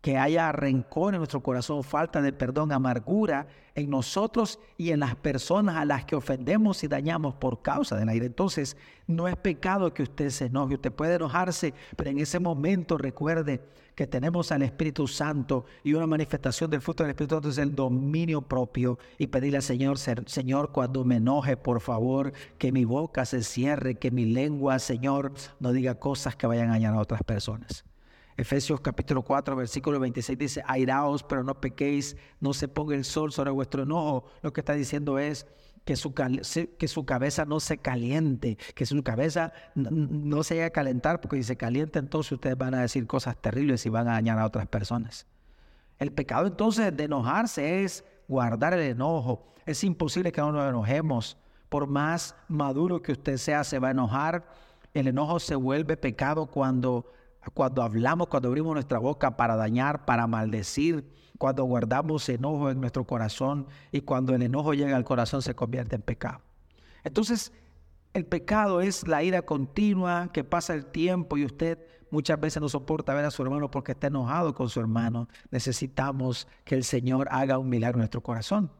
que 0.00 0.18
haya 0.18 0.52
rencor 0.52 1.14
en 1.14 1.18
nuestro 1.18 1.42
corazón, 1.42 1.82
falta 1.82 2.20
de 2.22 2.32
perdón, 2.32 2.72
amargura 2.72 3.46
en 3.74 3.90
nosotros 3.90 4.60
y 4.76 4.90
en 4.90 5.00
las 5.00 5.16
personas 5.16 5.76
a 5.76 5.84
las 5.84 6.04
que 6.04 6.16
ofendemos 6.16 6.84
y 6.84 6.88
dañamos 6.88 7.34
por 7.34 7.62
causa 7.62 7.96
del 7.96 8.08
aire. 8.08 8.26
Entonces, 8.26 8.76
no 9.06 9.28
es 9.28 9.36
pecado 9.36 9.92
que 9.92 10.02
usted 10.02 10.30
se 10.30 10.46
enoje, 10.46 10.74
usted 10.74 10.92
puede 10.92 11.14
enojarse, 11.14 11.74
pero 11.96 12.10
en 12.10 12.18
ese 12.18 12.38
momento 12.38 12.96
recuerde 12.98 13.60
que 13.94 14.06
tenemos 14.06 14.50
al 14.52 14.62
Espíritu 14.62 15.06
Santo 15.06 15.64
y 15.82 15.94
una 15.94 16.06
manifestación 16.06 16.70
del 16.70 16.80
fruto 16.80 17.04
del 17.04 17.10
Espíritu 17.10 17.36
Santo 17.36 17.48
es 17.48 17.58
el 17.58 17.74
dominio 17.74 18.42
propio 18.42 18.98
y 19.18 19.28
pedirle 19.28 19.58
al 19.58 19.62
Señor, 19.62 19.98
Señor, 19.98 20.72
cuando 20.72 21.04
me 21.04 21.16
enoje, 21.16 21.56
por 21.56 21.80
favor, 21.80 22.32
que 22.58 22.72
mi 22.72 22.84
boca 22.84 23.24
se 23.24 23.42
cierre, 23.42 23.96
que 23.96 24.10
mi 24.10 24.24
lengua, 24.24 24.78
Señor, 24.78 25.32
no 25.60 25.72
diga 25.72 25.94
cosas 25.96 26.36
que 26.36 26.46
vayan 26.46 26.70
a 26.70 26.72
dañar 26.72 26.94
a 26.94 27.00
otras 27.00 27.22
personas. 27.22 27.84
Efesios 28.36 28.80
capítulo 28.80 29.22
4, 29.22 29.54
versículo 29.54 30.00
26 30.00 30.38
dice, 30.38 30.62
airaos, 30.66 31.22
pero 31.22 31.44
no 31.44 31.60
pequéis, 31.60 32.16
no 32.40 32.52
se 32.52 32.66
ponga 32.66 32.96
el 32.96 33.04
sol 33.04 33.32
sobre 33.32 33.50
vuestro 33.50 33.84
enojo. 33.84 34.24
Lo 34.42 34.52
que 34.52 34.60
está 34.60 34.72
diciendo 34.72 35.18
es 35.20 35.46
que 35.84 35.94
su, 35.94 36.14
que 36.14 36.88
su 36.88 37.04
cabeza 37.04 37.44
no 37.44 37.60
se 37.60 37.78
caliente, 37.78 38.58
que 38.74 38.86
su 38.86 39.02
cabeza 39.04 39.52
no, 39.74 40.42
se 40.42 40.54
llegue 40.54 40.66
a 40.66 40.70
calentar, 40.70 41.20
porque 41.20 41.36
si 41.36 41.44
se 41.44 41.56
calienta 41.56 41.98
entonces 41.98 42.32
ustedes 42.32 42.56
van 42.56 42.74
a 42.74 42.80
decir 42.80 43.06
cosas 43.06 43.36
terribles 43.36 43.86
y 43.86 43.90
van 43.90 44.08
a 44.08 44.12
dañar 44.12 44.38
a 44.38 44.46
otras 44.46 44.66
personas. 44.66 45.26
El 45.98 46.10
pecado 46.10 46.46
entonces 46.46 46.96
de 46.96 47.04
enojarse 47.04 47.84
es 47.84 48.04
guardar 48.26 48.74
el 48.74 48.80
enojo. 48.80 49.46
Es 49.64 49.84
imposible 49.84 50.32
que 50.32 50.40
no 50.40 50.50
nos 50.50 50.68
enojemos. 50.68 51.36
Por 51.68 51.86
más 51.86 52.34
maduro 52.48 53.00
que 53.00 53.12
usted 53.12 53.36
sea, 53.36 53.62
se 53.62 53.78
va 53.78 53.88
a 53.88 53.92
enojar. 53.92 54.44
El 54.92 55.06
enojo 55.06 55.38
se 55.38 55.54
vuelve 55.54 55.96
pecado 55.96 56.46
cuando 56.46 57.06
cuando 57.52 57.82
hablamos, 57.82 58.28
cuando 58.28 58.48
abrimos 58.48 58.74
nuestra 58.74 58.98
boca 58.98 59.36
para 59.36 59.56
dañar, 59.56 60.04
para 60.04 60.26
maldecir, 60.26 61.04
cuando 61.38 61.64
guardamos 61.64 62.28
enojo 62.28 62.70
en 62.70 62.80
nuestro 62.80 63.04
corazón 63.04 63.66
y 63.92 64.00
cuando 64.02 64.34
el 64.34 64.42
enojo 64.42 64.72
llega 64.72 64.96
al 64.96 65.04
corazón 65.04 65.42
se 65.42 65.54
convierte 65.54 65.96
en 65.96 66.02
pecado. 66.02 66.40
Entonces, 67.02 67.52
el 68.14 68.24
pecado 68.24 68.80
es 68.80 69.06
la 69.08 69.22
ira 69.22 69.42
continua 69.42 70.30
que 70.32 70.44
pasa 70.44 70.74
el 70.74 70.86
tiempo 70.86 71.36
y 71.36 71.44
usted 71.44 71.78
muchas 72.10 72.40
veces 72.40 72.62
no 72.62 72.68
soporta 72.68 73.12
ver 73.12 73.24
a 73.24 73.30
su 73.30 73.42
hermano 73.42 73.70
porque 73.70 73.92
está 73.92 74.06
enojado 74.06 74.54
con 74.54 74.68
su 74.68 74.80
hermano. 74.80 75.28
Necesitamos 75.50 76.46
que 76.64 76.76
el 76.76 76.84
Señor 76.84 77.28
haga 77.30 77.58
un 77.58 77.68
milagro 77.68 77.96
en 77.96 78.02
nuestro 78.02 78.22
corazón. 78.22 78.70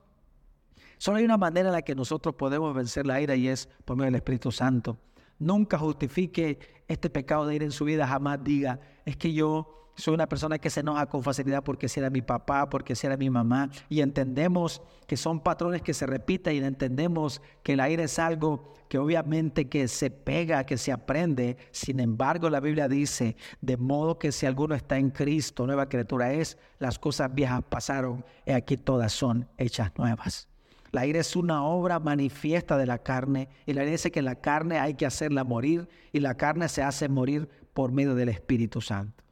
Solo 0.99 1.19
hay 1.19 1.25
una 1.25 1.37
manera 1.37 1.69
en 1.69 1.75
la 1.75 1.83
que 1.83 1.97
nosotros 1.97 2.37
podemos 2.37 2.75
vencer 2.75 3.05
la 3.07 3.21
ira 3.21 3.35
y 3.35 3.49
es 3.49 3.69
por 3.85 3.97
medio 3.97 4.07
del 4.07 4.15
Espíritu 4.15 4.53
Santo 4.53 4.97
nunca 5.39 5.79
justifique 5.79 6.59
este 6.89 7.11
pecado 7.11 7.47
de 7.47 7.55
ir 7.55 7.63
en 7.63 7.73
su 7.73 7.85
vida, 7.85 8.07
jamás 8.07 8.43
diga, 8.43 8.81
es 9.05 9.17
que 9.17 9.33
yo 9.33 9.75
soy 9.97 10.15
una 10.15 10.29
persona 10.29 10.59
que 10.59 10.71
se 10.71 10.81
enoja 10.81 11.07
con 11.07 11.23
facilidad 11.23 11.63
porque 11.63 11.89
si 11.89 12.01
era 12.01 12.11
mi 12.11 12.23
papá, 12.23 12.69
porque 12.69 12.95
si 12.95 13.07
era 13.07 13.17
mi 13.17 13.31
mamá, 13.31 13.71
y 13.89 14.01
entendemos 14.01 14.83
que 15.07 15.17
son 15.17 15.41
patrones 15.41 15.83
que 15.83 15.95
se 15.95 16.07
repiten 16.07 16.57
y 16.57 16.59
entendemos 16.59 17.41
que 17.63 17.77
la 17.77 17.89
ira 17.89 18.05
es 18.05 18.19
algo 18.19 18.73
que 18.89 18.99
obviamente 18.99 19.69
que 19.69 19.89
se 19.89 20.11
pega, 20.11 20.65
que 20.65 20.77
se 20.77 20.93
aprende, 20.93 21.57
sin 21.71 22.01
embargo 22.01 22.51
la 22.51 22.61
Biblia 22.61 22.89
dice, 22.89 23.37
de 23.61 23.77
modo 23.77 24.19
que 24.19 24.33
si 24.33 24.47
alguno 24.47 24.75
está 24.75 24.99
en 24.99 25.11
Cristo, 25.11 25.67
nueva 25.67 25.89
criatura 25.89 26.33
es, 26.33 26.59
las 26.79 26.99
cosas 26.99 27.33
viejas 27.35 27.63
pasaron 27.69 28.25
y 28.45 28.53
aquí 28.53 28.77
todas 28.77 29.13
son 29.13 29.49
hechas 29.57 29.93
nuevas. 29.97 30.49
La 30.95 31.07
ira 31.07 31.19
es 31.19 31.35
una 31.35 31.65
obra 31.65 31.99
manifiesta 31.99 32.79
de 32.79 32.87
la 32.87 32.99
carne 32.99 33.49
y 33.67 33.73
la 33.73 33.83
ira 33.83 33.91
dice 33.91 34.13
que 34.13 34.23
la 34.23 34.37
carne 34.37 34.79
hay 34.79 34.95
que 34.95 35.07
hacerla 35.07 35.43
morir 35.43 35.89
y 36.13 36.21
la 36.21 36.37
carne 36.37 36.69
se 36.69 36.85
hace 36.85 37.09
morir 37.09 37.49
por 37.73 37.91
medio 37.91 38.15
del 38.15 38.29
Espíritu 38.29 38.81
Santo. 38.81 39.25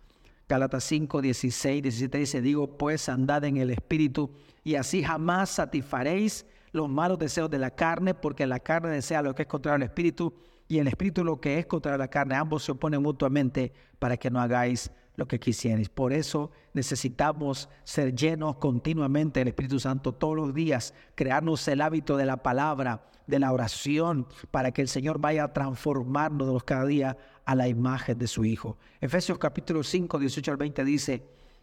Gálatas 0.49 0.83
5, 0.83 1.23
16, 1.23 1.85
17 1.85 2.19
dice, 2.19 2.43
digo 2.43 2.77
pues 2.77 3.09
andad 3.09 3.45
en 3.45 3.59
el 3.59 3.71
Espíritu 3.71 4.33
y 4.65 4.75
así 4.75 5.05
jamás 5.05 5.51
satisfaréis 5.51 6.47
los 6.73 6.89
malos 6.89 7.21
deseos 7.21 7.49
de 7.49 7.61
la 7.61 7.71
carne, 7.71 8.13
porque 8.13 8.45
la 8.45 8.59
carne 8.59 8.89
desea 8.89 9.23
lo 9.23 9.33
que 9.33 9.43
es 9.43 9.49
contra 9.49 9.77
el 9.77 9.85
Espíritu 9.85 10.35
y 10.67 10.79
el 10.79 10.89
Espíritu 10.89 11.23
lo 11.23 11.41
que 11.41 11.61
es 11.61 11.67
contra 11.67 11.97
la 11.97 12.09
carne. 12.09 12.35
Ambos 12.35 12.65
se 12.65 12.73
oponen 12.73 13.01
mutuamente 13.01 13.73
para 14.01 14.17
que 14.17 14.33
no 14.33 14.41
hagáis 14.41 14.91
lo 15.17 15.27
que 15.27 15.39
quisierais. 15.39 15.89
Por 15.89 16.13
eso 16.13 16.51
necesitamos 16.73 17.69
ser 17.85 18.15
llenos 18.15 18.57
continuamente 18.57 19.41
del 19.41 19.49
Espíritu 19.49 19.79
Santo 19.79 20.13
todos 20.13 20.37
los 20.37 20.55
días, 20.55 20.95
crearnos 21.15 21.67
el 21.69 21.81
hábito 21.81 22.17
de 22.17 22.27
la 22.27 22.43
palabra, 22.43 23.07
de 23.27 23.39
la 23.39 23.53
oración, 23.53 24.27
para 24.51 24.73
que 24.73 24.83
el 24.83 24.89
Señor 24.89 25.19
vaya 25.19 25.45
a 25.45 25.53
transformarnos 25.53 26.65
cada 26.65 26.87
día 26.87 27.17
a 27.45 27.55
la 27.55 27.69
imagen 27.69 28.19
de 28.19 28.27
su 28.27 28.45
Hijo. 28.45 28.77
Efesios 29.01 29.39
capítulo 29.39 29.83
5, 29.83 30.19
18 30.19 30.51
al 30.51 30.57
20 30.57 30.85
dice, 30.85 31.23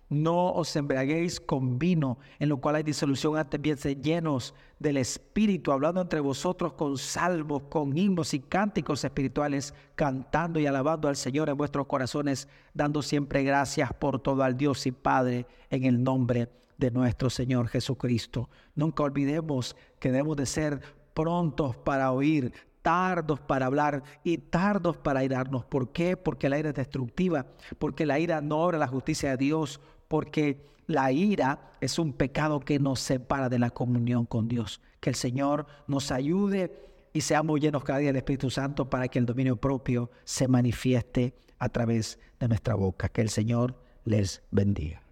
no 0.09 0.51
os 0.53 0.75
embriaguéis 0.75 1.39
con 1.39 1.77
vino, 1.77 2.17
en 2.39 2.49
lo 2.49 2.57
cual 2.57 2.75
hay 2.75 2.83
disolución, 2.83 3.37
antes 3.37 3.61
bien 3.61 3.77
llenos 4.01 4.55
del 4.79 4.97
Espíritu, 4.97 5.71
hablando 5.71 6.01
entre 6.01 6.19
vosotros 6.19 6.73
con 6.73 6.97
salmos, 6.97 7.63
con 7.69 7.95
himnos 7.95 8.33
y 8.33 8.39
cánticos 8.39 9.03
espirituales, 9.03 9.73
cantando 9.95 10.59
y 10.59 10.65
alabando 10.65 11.07
al 11.07 11.15
Señor 11.15 11.49
en 11.49 11.57
vuestros 11.57 11.85
corazones, 11.85 12.47
dando 12.73 13.01
siempre 13.01 13.43
gracias 13.43 13.93
por 13.93 14.19
todo 14.19 14.43
al 14.43 14.57
Dios 14.57 14.85
y 14.87 14.91
Padre 14.91 15.45
en 15.69 15.83
el 15.83 16.03
nombre 16.03 16.49
de 16.77 16.91
nuestro 16.91 17.29
Señor 17.29 17.67
Jesucristo. 17.67 18.49
Nunca 18.73 19.03
olvidemos 19.03 19.75
que 19.99 20.11
debemos 20.11 20.37
de 20.37 20.45
ser 20.45 20.81
prontos 21.13 21.75
para 21.75 22.11
oír, 22.11 22.53
tardos 22.81 23.39
para 23.41 23.65
hablar 23.65 24.03
y 24.23 24.37
tardos 24.37 24.97
para 24.97 25.23
irarnos. 25.23 25.65
¿Por 25.65 25.91
qué? 25.91 26.15
Porque 26.17 26.49
la 26.49 26.57
ira 26.57 26.69
es 26.69 26.75
destructiva, 26.75 27.45
porque 27.77 28.05
la 28.05 28.19
ira 28.19 28.41
no 28.41 28.59
obra 28.59 28.77
la 28.77 28.87
justicia 28.87 29.31
de 29.31 29.37
Dios, 29.37 29.81
porque 30.09 30.65
la 30.87 31.13
ira 31.13 31.71
es 31.79 31.97
un 31.97 32.11
pecado 32.11 32.59
que 32.59 32.79
nos 32.79 32.99
separa 32.99 33.47
de 33.47 33.59
la 33.59 33.69
comunión 33.69 34.25
con 34.25 34.49
Dios. 34.49 34.81
Que 34.99 35.11
el 35.11 35.15
Señor 35.15 35.67
nos 35.87 36.11
ayude 36.11 36.73
y 37.13 37.21
seamos 37.21 37.61
llenos 37.61 37.83
cada 37.85 37.99
día 37.99 38.09
del 38.09 38.17
Espíritu 38.17 38.49
Santo 38.49 38.89
para 38.89 39.07
que 39.07 39.19
el 39.19 39.25
dominio 39.25 39.55
propio 39.55 40.11
se 40.25 40.47
manifieste 40.47 41.35
a 41.59 41.69
través 41.69 42.19
de 42.39 42.47
nuestra 42.49 42.75
boca. 42.75 43.07
Que 43.07 43.21
el 43.21 43.29
Señor 43.29 43.75
les 44.03 44.41
bendiga. 44.51 45.08